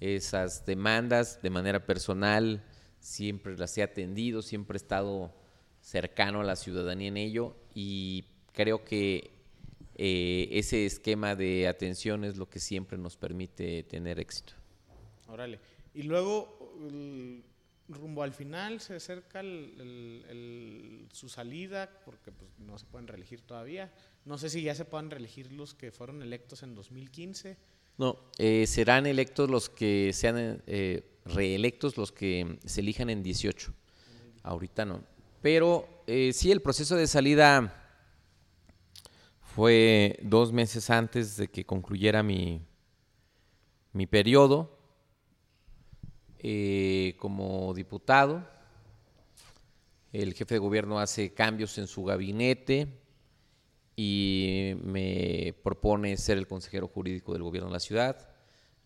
[0.00, 2.64] esas demandas de manera personal,
[3.00, 5.34] siempre las he atendido, siempre he estado
[5.80, 9.30] cercano a la ciudadanía en ello y creo que
[9.94, 14.52] eh, ese esquema de atención es lo que siempre nos permite tener éxito.
[15.26, 15.58] Órale.
[15.94, 16.76] Y luego,
[17.88, 19.42] rumbo al final, se acerca
[21.10, 23.92] su salida, porque pues, no se pueden reelegir todavía.
[24.24, 27.56] No sé si ya se puedan reelegir los que fueron electos en 2015.
[27.98, 33.74] No, eh, serán electos los que sean eh, reelectos los que se elijan en 18.
[34.44, 35.02] Ahorita no.
[35.42, 37.74] Pero eh, sí, el proceso de salida
[39.40, 42.62] fue dos meses antes de que concluyera mi,
[43.92, 44.78] mi periodo
[47.18, 48.48] como diputado.
[50.12, 52.86] el jefe de gobierno hace cambios en su gabinete
[54.00, 58.28] y me propone ser el consejero jurídico del gobierno de la ciudad,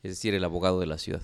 [0.03, 1.21] es decir, el abogado de la ciudad.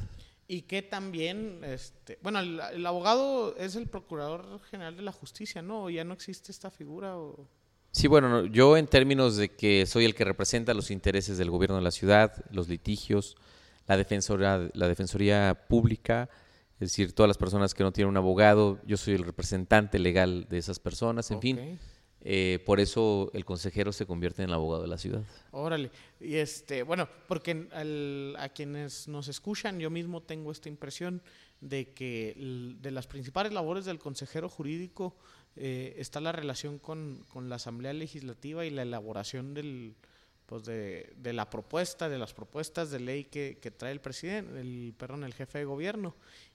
[0.46, 5.88] Y que también, este, bueno, el, abogado es el procurador general de la justicia, ¿no?
[5.88, 7.16] ¿Ya no existe esta figura?
[7.90, 11.76] Sí, bueno, yo en términos de que soy el que representa los intereses del gobierno
[11.76, 13.36] de la ciudad, los litigios,
[13.86, 16.28] la defensoría, la defensoría pública,
[16.74, 20.46] es decir, todas las personas que no tienen un abogado, yo soy el representante legal
[20.50, 21.78] de esas personas, en fin.
[22.20, 25.22] Eh, por eso el consejero se convierte en el abogado de la ciudad.
[25.52, 25.90] Órale.
[26.20, 27.68] Y este, bueno, porque
[28.38, 31.22] a quienes nos escuchan, yo mismo tengo esta impresión
[31.60, 32.34] de que
[32.80, 35.16] de las principales labores del consejero jurídico
[35.56, 39.96] eh, está la relación con, con, la Asamblea Legislativa y la elaboración del,
[40.46, 44.60] pues de, de, la propuesta, de las propuestas de ley que, que trae el presidente,
[44.60, 46.14] el, perdón, el jefe de gobierno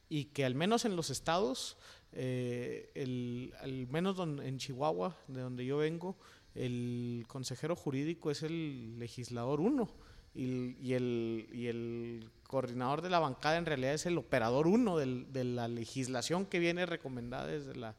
[0.10, 1.78] y que al menos en los estados,
[2.16, 6.18] eh, el, al menos en Chihuahua, de donde yo vengo,
[6.56, 9.90] el consejero jurídico es el legislador uno
[10.36, 14.98] y, y, el, y el coordinador de la bancada en realidad es el operador uno
[14.98, 17.96] del, de la legislación que viene recomendada desde la,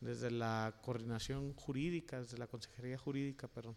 [0.00, 3.76] desde la coordinación jurídica, desde la consejería jurídica, perdón.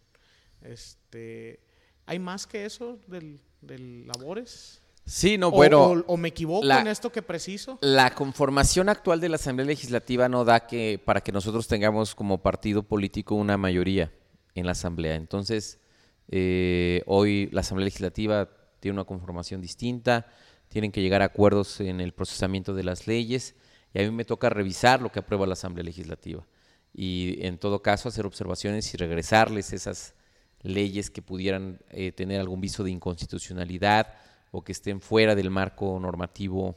[0.60, 1.60] Este,
[2.06, 4.79] ¿Hay más que eso del, del labores?
[5.04, 6.04] Sí, no, bueno.
[6.06, 7.78] O, me equivoco en esto que preciso.
[7.80, 12.42] La conformación actual de la Asamblea Legislativa no da que para que nosotros tengamos como
[12.42, 14.12] partido político una mayoría
[14.54, 15.16] en la Asamblea.
[15.16, 15.80] Entonces,
[16.28, 18.48] eh, hoy la Asamblea Legislativa
[18.78, 20.26] tiene una conformación distinta,
[20.68, 23.56] tienen que llegar a acuerdos en el procesamiento de las leyes
[23.92, 26.46] y a mí me toca revisar lo que aprueba la Asamblea Legislativa
[26.92, 30.14] y en todo caso hacer observaciones y regresarles esas
[30.62, 34.14] leyes que pudieran eh, tener algún viso de inconstitucionalidad
[34.50, 36.76] o que estén fuera del marco normativo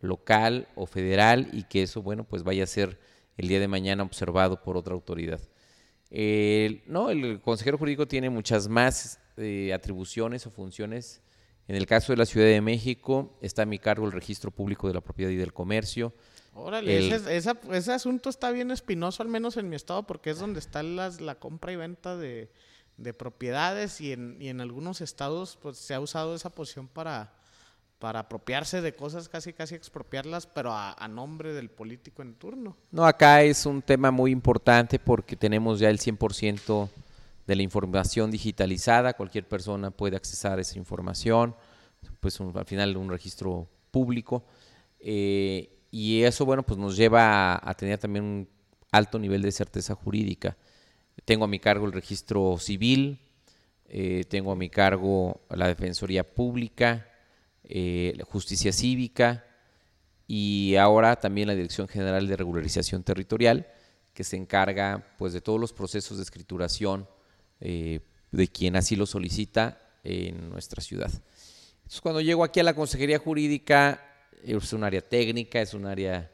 [0.00, 2.98] local o federal y que eso, bueno, pues vaya a ser
[3.36, 5.40] el día de mañana observado por otra autoridad.
[6.10, 11.22] no, el consejero jurídico tiene muchas más eh, atribuciones o funciones.
[11.68, 14.86] En el caso de la Ciudad de México está a mi cargo el registro público
[14.86, 16.14] de la propiedad y del comercio.
[16.54, 20.82] Órale, ese, asunto está bien espinoso, al menos en mi estado, porque es donde está
[20.82, 22.50] las, la compra y venta de,
[22.96, 27.32] de propiedades y en, y en algunos estados pues se ha usado esa posición para,
[27.98, 32.76] para apropiarse de cosas, casi casi expropiarlas, pero a, nombre del político en turno.
[32.90, 36.88] No, acá es un tema muy importante porque tenemos ya el 100%
[37.46, 41.54] de la información digitalizada, cualquier persona puede accesar esa información,
[42.20, 44.44] pues al final un registro público,
[44.98, 48.48] eh, y eso, bueno, pues nos lleva a tener también un
[48.90, 50.56] alto nivel de certeza jurídica.
[51.26, 53.18] Tengo a mi cargo el registro civil,
[53.88, 57.08] eh, tengo a mi cargo la Defensoría Pública,
[57.64, 59.44] eh, Justicia Cívica
[60.28, 63.66] y ahora también la Dirección General de Regularización Territorial,
[64.14, 67.08] que se encarga pues, de todos los procesos de escrituración
[67.60, 67.98] eh,
[68.30, 71.10] de quien así lo solicita en nuestra ciudad.
[71.78, 74.00] Entonces, cuando llego aquí a la Consejería Jurídica,
[74.44, 76.30] es un área técnica, es un área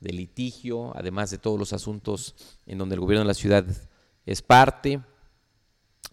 [0.00, 2.34] de litigio, además de todos los asuntos
[2.66, 3.66] en donde el gobierno de la ciudad
[4.26, 5.00] es parte.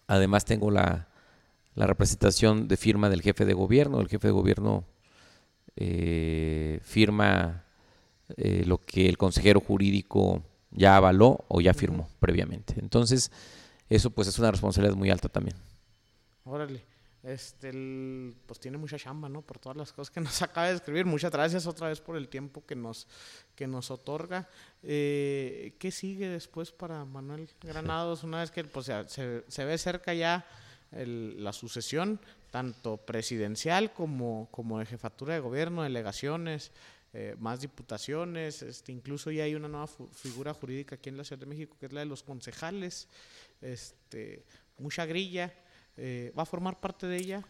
[0.06, 1.08] Además tengo la,
[1.74, 4.00] representación de firma del jefe de gobierno.
[4.00, 4.84] El jefe de gobierno
[5.76, 7.64] eh, firma
[8.36, 12.74] eh, lo que el consejero jurídico ya avaló o ya firmó previamente.
[12.78, 13.30] Entonces,
[13.88, 15.56] eso pues es una responsabilidad muy alta también.
[16.44, 16.97] Órale
[17.28, 19.42] este, pues tiene mucha chamba, ¿no?
[19.42, 21.04] Por todas las cosas que nos acaba de escribir.
[21.06, 23.06] Muchas gracias otra vez por el tiempo que nos,
[23.54, 24.48] que nos otorga.
[24.82, 28.24] Eh, ¿Qué sigue después para Manuel Granados?
[28.24, 30.46] Una vez que pues, se, se ve cerca ya
[30.90, 32.18] la sucesión,
[32.50, 36.72] tanto presidencial como, como de jefatura de gobierno, delegaciones,
[37.12, 41.40] eh, más diputaciones, este, incluso ya hay una nueva figura jurídica aquí en la Ciudad
[41.40, 43.08] de México, que es la de los concejales,
[43.60, 44.44] este,
[44.78, 45.52] mucha grilla.
[46.00, 47.44] Eh, ¿Va a formar parte de ella?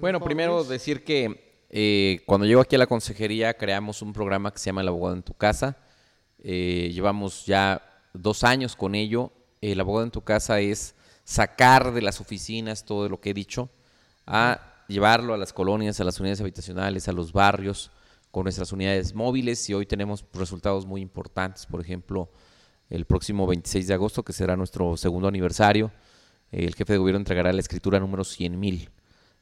[0.00, 4.58] bueno, primero decir que eh, cuando llego aquí a la consejería creamos un programa que
[4.58, 5.76] se llama El abogado en tu casa.
[6.42, 7.80] Eh, llevamos ya
[8.14, 9.30] dos años con ello.
[9.60, 13.70] El abogado en tu casa es sacar de las oficinas todo lo que he dicho,
[14.26, 17.92] a llevarlo a las colonias, a las unidades habitacionales, a los barrios,
[18.32, 21.66] con nuestras unidades móviles y hoy tenemos resultados muy importantes.
[21.66, 22.28] Por ejemplo,
[22.90, 25.92] el próximo 26 de agosto, que será nuestro segundo aniversario,
[26.52, 28.88] el jefe de gobierno entregará la escritura número 100.000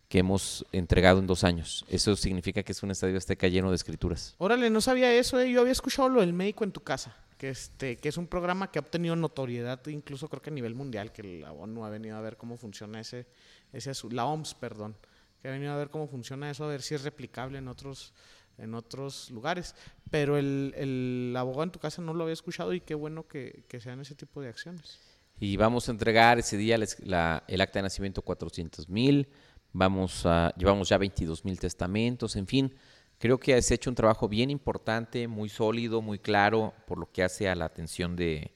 [0.08, 1.84] que hemos entregado en dos años.
[1.88, 4.34] Eso significa que es un estadio azteca lleno de escrituras.
[4.38, 5.38] Órale, no sabía eso.
[5.38, 5.52] Eh.
[5.52, 8.72] Yo había escuchado lo del médico en tu casa, que, este, que es un programa
[8.72, 12.16] que ha obtenido notoriedad, incluso creo que a nivel mundial, que la ONU ha venido
[12.16, 13.26] a ver cómo funciona ese,
[13.72, 14.96] ese la OMS, perdón,
[15.40, 18.12] que ha venido a ver cómo funciona eso, a ver si es replicable en otros
[18.58, 19.74] en otros lugares.
[20.11, 23.64] Pero el, el abogado en tu casa no lo había escuchado y qué bueno que,
[23.68, 24.98] que sean ese tipo de acciones.
[25.41, 29.28] Y vamos a entregar ese día la- la- el acta de nacimiento 400 mil,
[29.72, 32.74] vamos a, llevamos ya 22 mil testamentos, en fin,
[33.18, 37.11] creo que se ha hecho un trabajo bien importante, muy sólido, muy claro, por lo
[37.11, 38.53] que hace a la atención de,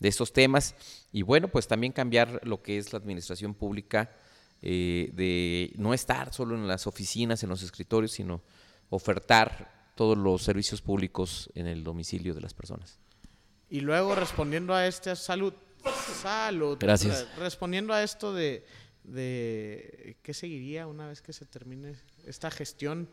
[0.00, 0.74] de estos temas.
[1.12, 4.10] Y bueno, pues también cambiar lo que es la administración pública,
[4.62, 8.40] eh, de no estar solo en las oficinas, en los escritorios, sino
[8.90, 12.98] ofertar todos los servicios públicos en el domicilio de las personas.
[13.68, 15.52] Y luego respondiendo a este salud,
[16.22, 16.76] salud.
[16.80, 17.28] Gracias.
[17.36, 18.64] Re- Respondiendo a esto de,
[19.04, 21.94] de qué seguiría una vez que se termine
[22.26, 23.08] esta gestión.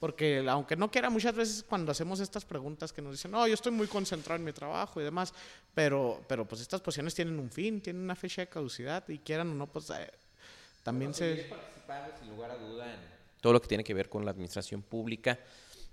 [0.00, 3.54] Porque aunque no quiera, muchas veces cuando hacemos estas preguntas que nos dicen, no, yo
[3.54, 5.34] estoy muy concentrado en mi trabajo y demás,
[5.74, 9.50] pero, pero pues estas posiciones tienen un fin, tienen una fecha de caducidad y quieran
[9.50, 10.08] o no, pues eh,
[10.84, 11.48] también se...
[12.20, 13.00] sin lugar a duda en
[13.40, 15.36] todo lo que tiene que ver con la administración pública.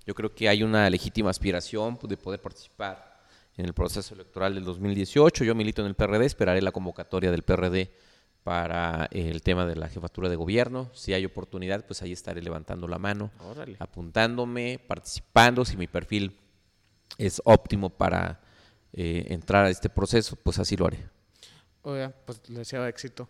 [0.05, 3.14] Yo creo que hay una legítima aspiración pues, de poder participar
[3.58, 5.43] en el proceso electoral del 2018.
[5.43, 7.91] Yo milito en el PRD, esperaré la convocatoria del PRD
[8.43, 10.89] para el tema de la jefatura de gobierno.
[10.93, 13.78] Si hay oportunidad, pues ahí estaré levantando la mano, Órale.
[13.80, 15.66] apuntándome, participando.
[15.66, 16.38] Si mi perfil
[17.18, 18.41] es óptimo para
[18.93, 20.99] eh, entrar a este proceso, pues así lo haré.
[21.82, 23.28] Oiga, pues le deseo éxito.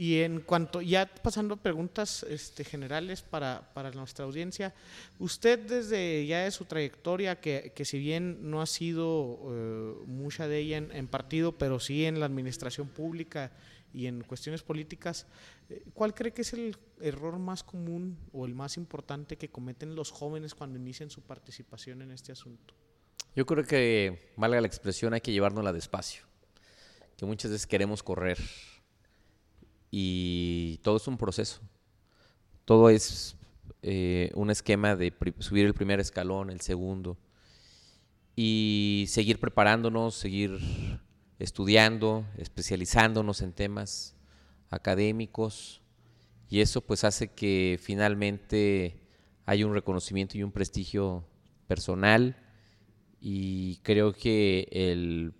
[0.00, 4.72] Y en cuanto, ya pasando preguntas este, generales para, para nuestra audiencia,
[5.18, 10.46] usted desde ya de su trayectoria, que, que si bien no ha sido eh, mucha
[10.46, 13.50] de ella en, en partido, pero sí en la administración pública
[13.92, 15.26] y en cuestiones políticas,
[15.68, 19.96] eh, ¿cuál cree que es el error más común o el más importante que cometen
[19.96, 22.72] los jóvenes cuando inician su participación en este asunto?
[23.34, 26.22] Yo creo que, valga la expresión, hay que llevárnosla despacio.
[27.16, 28.38] Que muchas veces queremos correr.
[29.90, 31.60] Y todo es un proceso.
[32.64, 33.36] Todo es
[33.82, 37.16] eh, un esquema de subir el primer escalón, el segundo.
[38.36, 40.58] Y seguir preparándonos, seguir
[41.38, 44.14] estudiando, especializándonos en temas
[44.70, 45.82] académicos.
[46.48, 49.00] Y eso pues hace que finalmente
[49.44, 51.24] haya un reconocimiento y un prestigio
[51.66, 52.36] personal
[53.20, 55.34] y creo que el,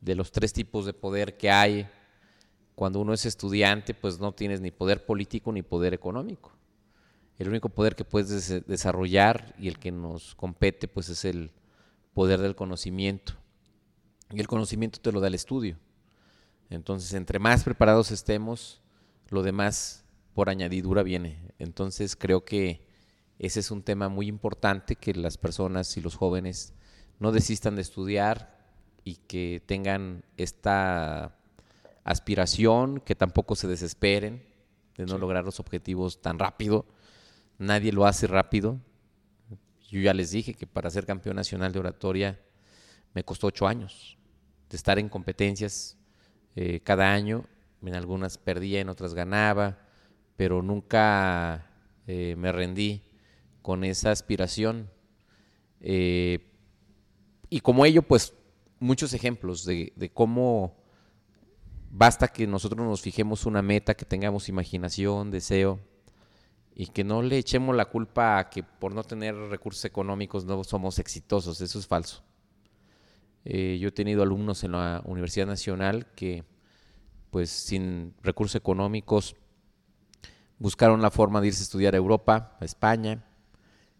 [0.00, 1.86] de los tres tipos de poder que hay,
[2.74, 6.52] cuando uno es estudiante, pues no tienes ni poder político ni poder económico.
[7.38, 11.52] El único poder que puedes des- desarrollar y el que nos compete, pues es el
[12.14, 13.34] poder del conocimiento.
[14.30, 15.78] Y el conocimiento te lo da el estudio.
[16.68, 18.80] Entonces, entre más preparados estemos,
[19.28, 20.04] lo demás
[20.34, 21.52] por añadidura viene.
[21.58, 22.86] Entonces, creo que
[23.38, 26.74] ese es un tema muy importante que las personas y los jóvenes
[27.18, 28.58] no desistan de estudiar
[29.02, 31.38] y que tengan esta
[32.04, 34.44] aspiración, que tampoco se desesperen
[34.96, 36.86] de no lograr los objetivos tan rápido.
[37.58, 38.80] Nadie lo hace rápido.
[39.88, 42.40] Yo ya les dije que para ser campeón nacional de oratoria
[43.12, 44.18] me costó ocho años
[44.68, 45.98] de estar en competencias
[46.54, 47.46] eh, cada año.
[47.82, 49.78] En algunas perdía, en otras ganaba,
[50.36, 51.66] pero nunca
[52.06, 53.02] eh, me rendí
[53.62, 54.90] con esa aspiración.
[55.80, 56.46] Eh,
[57.48, 58.34] y como ello, pues
[58.78, 60.79] muchos ejemplos de, de cómo
[61.90, 65.80] basta que nosotros nos fijemos una meta, que tengamos imaginación, deseo,
[66.74, 70.62] y que no le echemos la culpa a que por no tener recursos económicos no
[70.64, 71.60] somos exitosos.
[71.60, 72.22] Eso es falso.
[73.44, 76.44] Eh, yo he tenido alumnos en la Universidad Nacional que,
[77.30, 79.36] pues sin recursos económicos,
[80.58, 83.24] buscaron la forma de irse a estudiar a Europa, a España,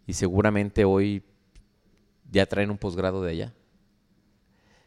[0.06, 1.22] y seguramente hoy
[2.30, 3.54] ya traen un posgrado de allá.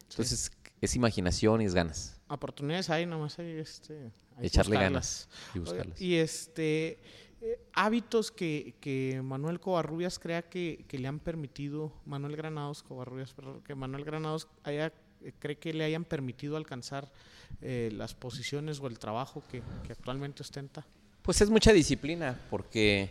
[0.08, 2.13] Entonces, es imaginación y es ganas.
[2.28, 5.28] Oportunidades hay, nomás hay, este, hay Echarle buscarlas.
[5.28, 6.00] ganas y buscarlas.
[6.00, 6.98] Y este
[7.42, 13.34] eh, hábitos que, que Manuel Covarrubias crea que, que le han permitido, Manuel Granados Covarrubias,
[13.34, 17.12] perdón, que Manuel Granados haya, eh, cree que le hayan permitido alcanzar
[17.60, 20.86] eh, las posiciones o el trabajo que, que actualmente ostenta.
[21.20, 23.10] Pues es mucha disciplina, porque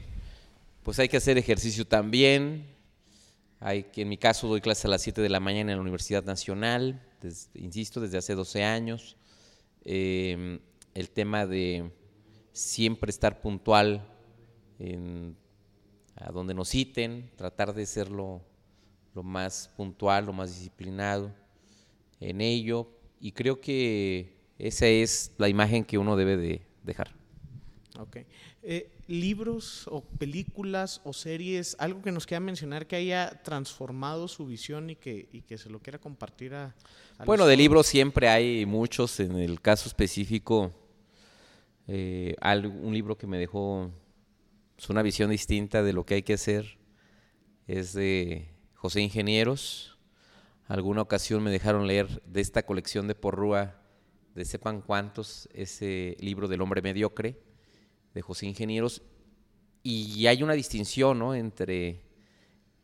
[0.81, 2.72] pues hay que hacer ejercicio también.
[3.65, 6.23] Hay en mi caso, doy clases a las 7 de la mañana en la Universidad
[6.25, 7.01] Nacional,
[7.53, 9.15] insisto, desde hace 12 años.
[9.85, 10.59] Eh,
[10.93, 11.89] el tema de
[12.51, 14.05] siempre estar puntual
[14.79, 15.37] en-
[16.15, 18.41] a donde nos citen, tratar de ser lo,
[19.15, 21.33] lo más puntual, lo más disciplinado
[22.19, 22.89] en ello.
[23.21, 27.15] Y creo que esa es la imagen que uno debe de dejar.
[27.97, 28.17] Ok.
[28.61, 34.45] Eh, libros o películas o series, algo que nos quiera mencionar que haya transformado su
[34.45, 36.65] visión y que, y que se lo quiera compartir a...
[36.65, 36.73] a
[37.19, 39.19] los Bueno, de libros siempre hay muchos.
[39.19, 40.73] En el caso específico,
[41.87, 43.91] eh, un libro que me dejó
[44.75, 46.77] pues, una visión distinta de lo que hay que hacer
[47.67, 49.97] es de José Ingenieros.
[50.67, 53.79] Alguna ocasión me dejaron leer de esta colección de Porrúa,
[54.33, 57.37] de sepan cuántos, ese libro del hombre mediocre,
[58.13, 59.01] de José Ingenieros.
[59.81, 61.35] Y hay una distinción ¿no?
[61.35, 62.01] entre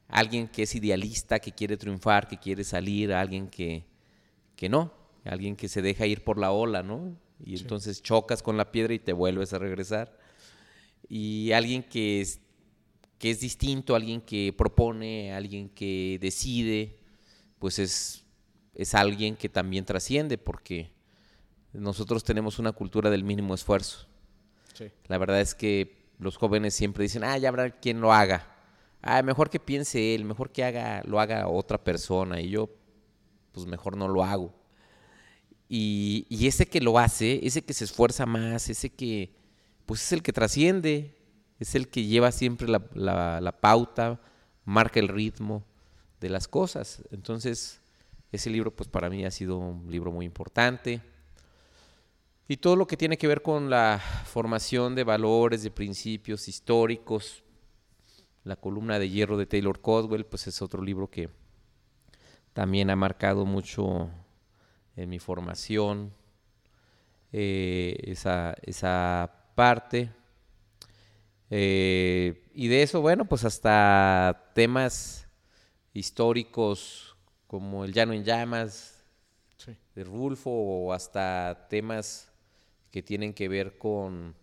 [0.10, 3.86] alguien que es idealista, que quiere triunfar, que quiere salir, a alguien que,
[4.56, 4.92] que no,
[5.24, 7.16] alguien que se deja ir por la ola, ¿no?
[7.42, 10.18] Y entonces chocas con la piedra y te vuelves a regresar.
[11.08, 12.42] Y alguien que es,
[13.18, 17.00] que es distinto, alguien que propone, alguien que decide,
[17.60, 18.26] pues es,
[18.74, 20.92] es alguien que también trasciende, porque
[21.72, 24.09] nosotros tenemos una cultura del mínimo esfuerzo.
[25.08, 28.48] La verdad es que los jóvenes siempre dicen, ah, ya habrá quien lo haga.
[29.02, 32.42] Ah, mejor que piense él, mejor que haga, lo haga otra persona.
[32.42, 32.70] Y yo,
[33.52, 34.54] pues mejor no lo hago.
[35.70, 39.36] Y, ese que lo hace, ese que se esfuerza más, ese que,
[39.86, 41.16] pues es el que trasciende,
[41.60, 44.20] es el que lleva siempre la, pauta,
[44.66, 45.64] marca el ritmo
[46.20, 47.04] de las cosas.
[47.12, 47.82] Entonces,
[48.32, 51.02] ese libro, pues para mí ha sido un libro muy importante.
[52.52, 57.44] Y todo lo que tiene que ver con la formación de valores, de principios históricos,
[58.44, 61.30] la columna de hierro de Taylor Codwell, pues es otro libro que
[62.54, 64.10] también ha marcado mucho
[64.96, 66.12] en mi formación,
[67.32, 70.10] eh, esa, esa, parte.
[71.52, 75.28] Eh, y de eso, bueno, pues hasta temas
[75.94, 79.06] históricos como El Llano en Llamas
[79.94, 82.29] de Rulfo o hasta temas
[82.92, 84.36] que tienen que ver con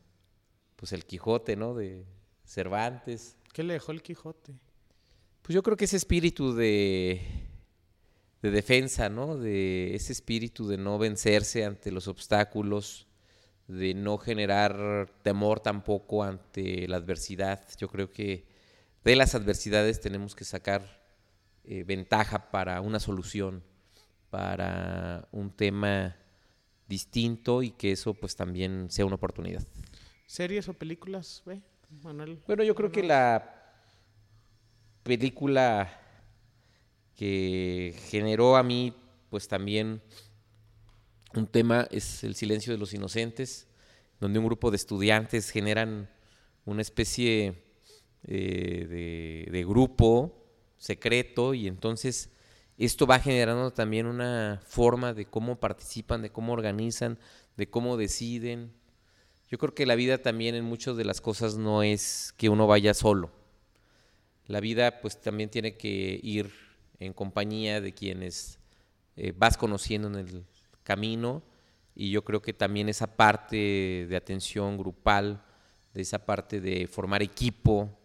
[0.77, 1.75] pues el Quijote, ¿no?
[1.75, 2.05] De
[2.45, 3.37] Cervantes.
[3.53, 4.55] ¿Qué le dejó el Quijote?
[5.43, 7.21] Pues yo creo que ese espíritu de
[8.43, 9.37] de defensa, ¿no?
[9.37, 13.07] De ese espíritu de no vencerse ante los obstáculos,
[13.67, 17.67] de no generar temor tampoco ante la adversidad.
[17.79, 18.47] Yo creo que
[19.05, 21.03] de las adversidades tenemos que sacar
[21.65, 23.65] eh, ventaja para una solución,
[24.31, 26.17] para un tema
[26.89, 29.67] distinto y que eso pues también sea una oportunidad.
[30.27, 31.43] ¿Series o películas,
[32.03, 32.41] Manuel?
[32.47, 33.75] Bueno, yo creo que la
[35.03, 36.01] película
[37.15, 38.95] que generó a mí
[39.31, 40.03] pues también
[41.35, 43.69] un tema es el silencio de los inocentes,
[44.21, 46.11] donde un grupo de estudiantes generan
[46.65, 47.63] una especie
[48.25, 50.45] eh, de, grupo
[50.79, 52.31] secreto y entonces
[52.85, 57.19] esto va generando también una forma de cómo participan, de cómo organizan,
[57.57, 58.73] de cómo deciden.
[59.49, 62.67] Yo creo que la vida también en muchas de las cosas no es que uno
[62.67, 63.31] vaya solo.
[64.47, 66.53] La vida pues también tiene que ir
[66.99, 68.59] en compañía de quienes
[69.17, 70.47] eh, vas conociendo en el
[70.83, 71.43] camino
[71.95, 75.43] y yo creo que también esa parte de atención grupal,
[75.95, 77.99] de esa parte de formar equipo,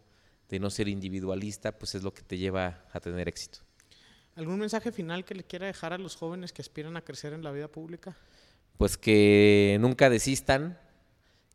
[0.48, 3.60] de no ser individualista, pues es lo que te lleva a tener éxito.
[4.36, 7.44] ¿Algún mensaje final que le quiera dejar a los jóvenes que aspiran a crecer en
[7.44, 8.16] la vida pública?
[8.78, 10.80] Pues que nunca desistan,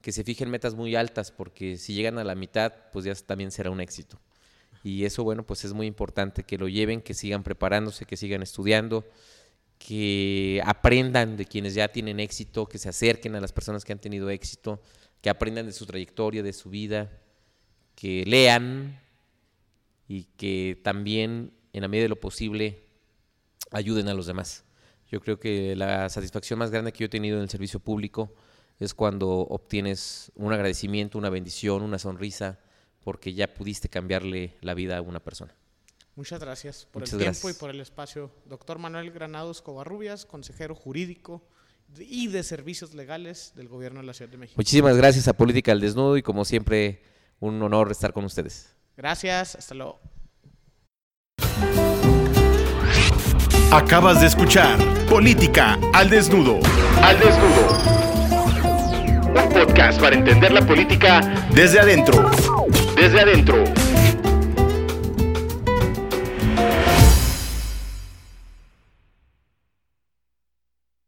[0.02, 3.50] que se fijen metas muy altas, porque si llegan a la mitad, pues ya también
[3.50, 4.20] será un éxito
[4.86, 8.40] y eso, bueno, pues es muy importante que lo lleven, que sigan preparándose, que sigan
[8.40, 9.04] estudiando,
[9.80, 13.98] que aprendan de quienes ya tienen éxito, que se acerquen a las personas que han
[13.98, 14.80] tenido éxito,
[15.20, 17.10] que aprendan de su trayectoria, de su vida,
[17.96, 19.00] que lean
[20.06, 22.86] y que también, en la medida de lo posible,
[23.70, 24.64] ayuden a los demás.
[25.10, 28.34] Yo creo que la satisfacción más grande que yo he tenido en el servicio público
[28.80, 32.58] es cuando obtienes un agradecimiento, una bendición, una sonrisa,
[33.04, 35.54] porque ya pudiste cambiarle la vida a una persona.
[36.14, 38.30] Muchas gracias por el tiempo y por el espacio.
[38.46, 41.46] Doctor Manuel Granados Covarrubias, consejero jurídico
[41.98, 44.56] y de servicios legales del gobierno de la Ciudad de México.
[44.56, 47.02] Muchísimas gracias a Política al Desnudo y como siempre
[47.38, 48.74] un honor estar con ustedes.
[48.96, 50.00] Gracias, hasta luego.
[53.76, 56.60] Acabas de escuchar Política al Desnudo.
[57.02, 57.78] Al Desnudo.
[59.28, 61.20] Un podcast para entender la política
[61.50, 62.30] desde adentro
[62.96, 63.62] desde adentro.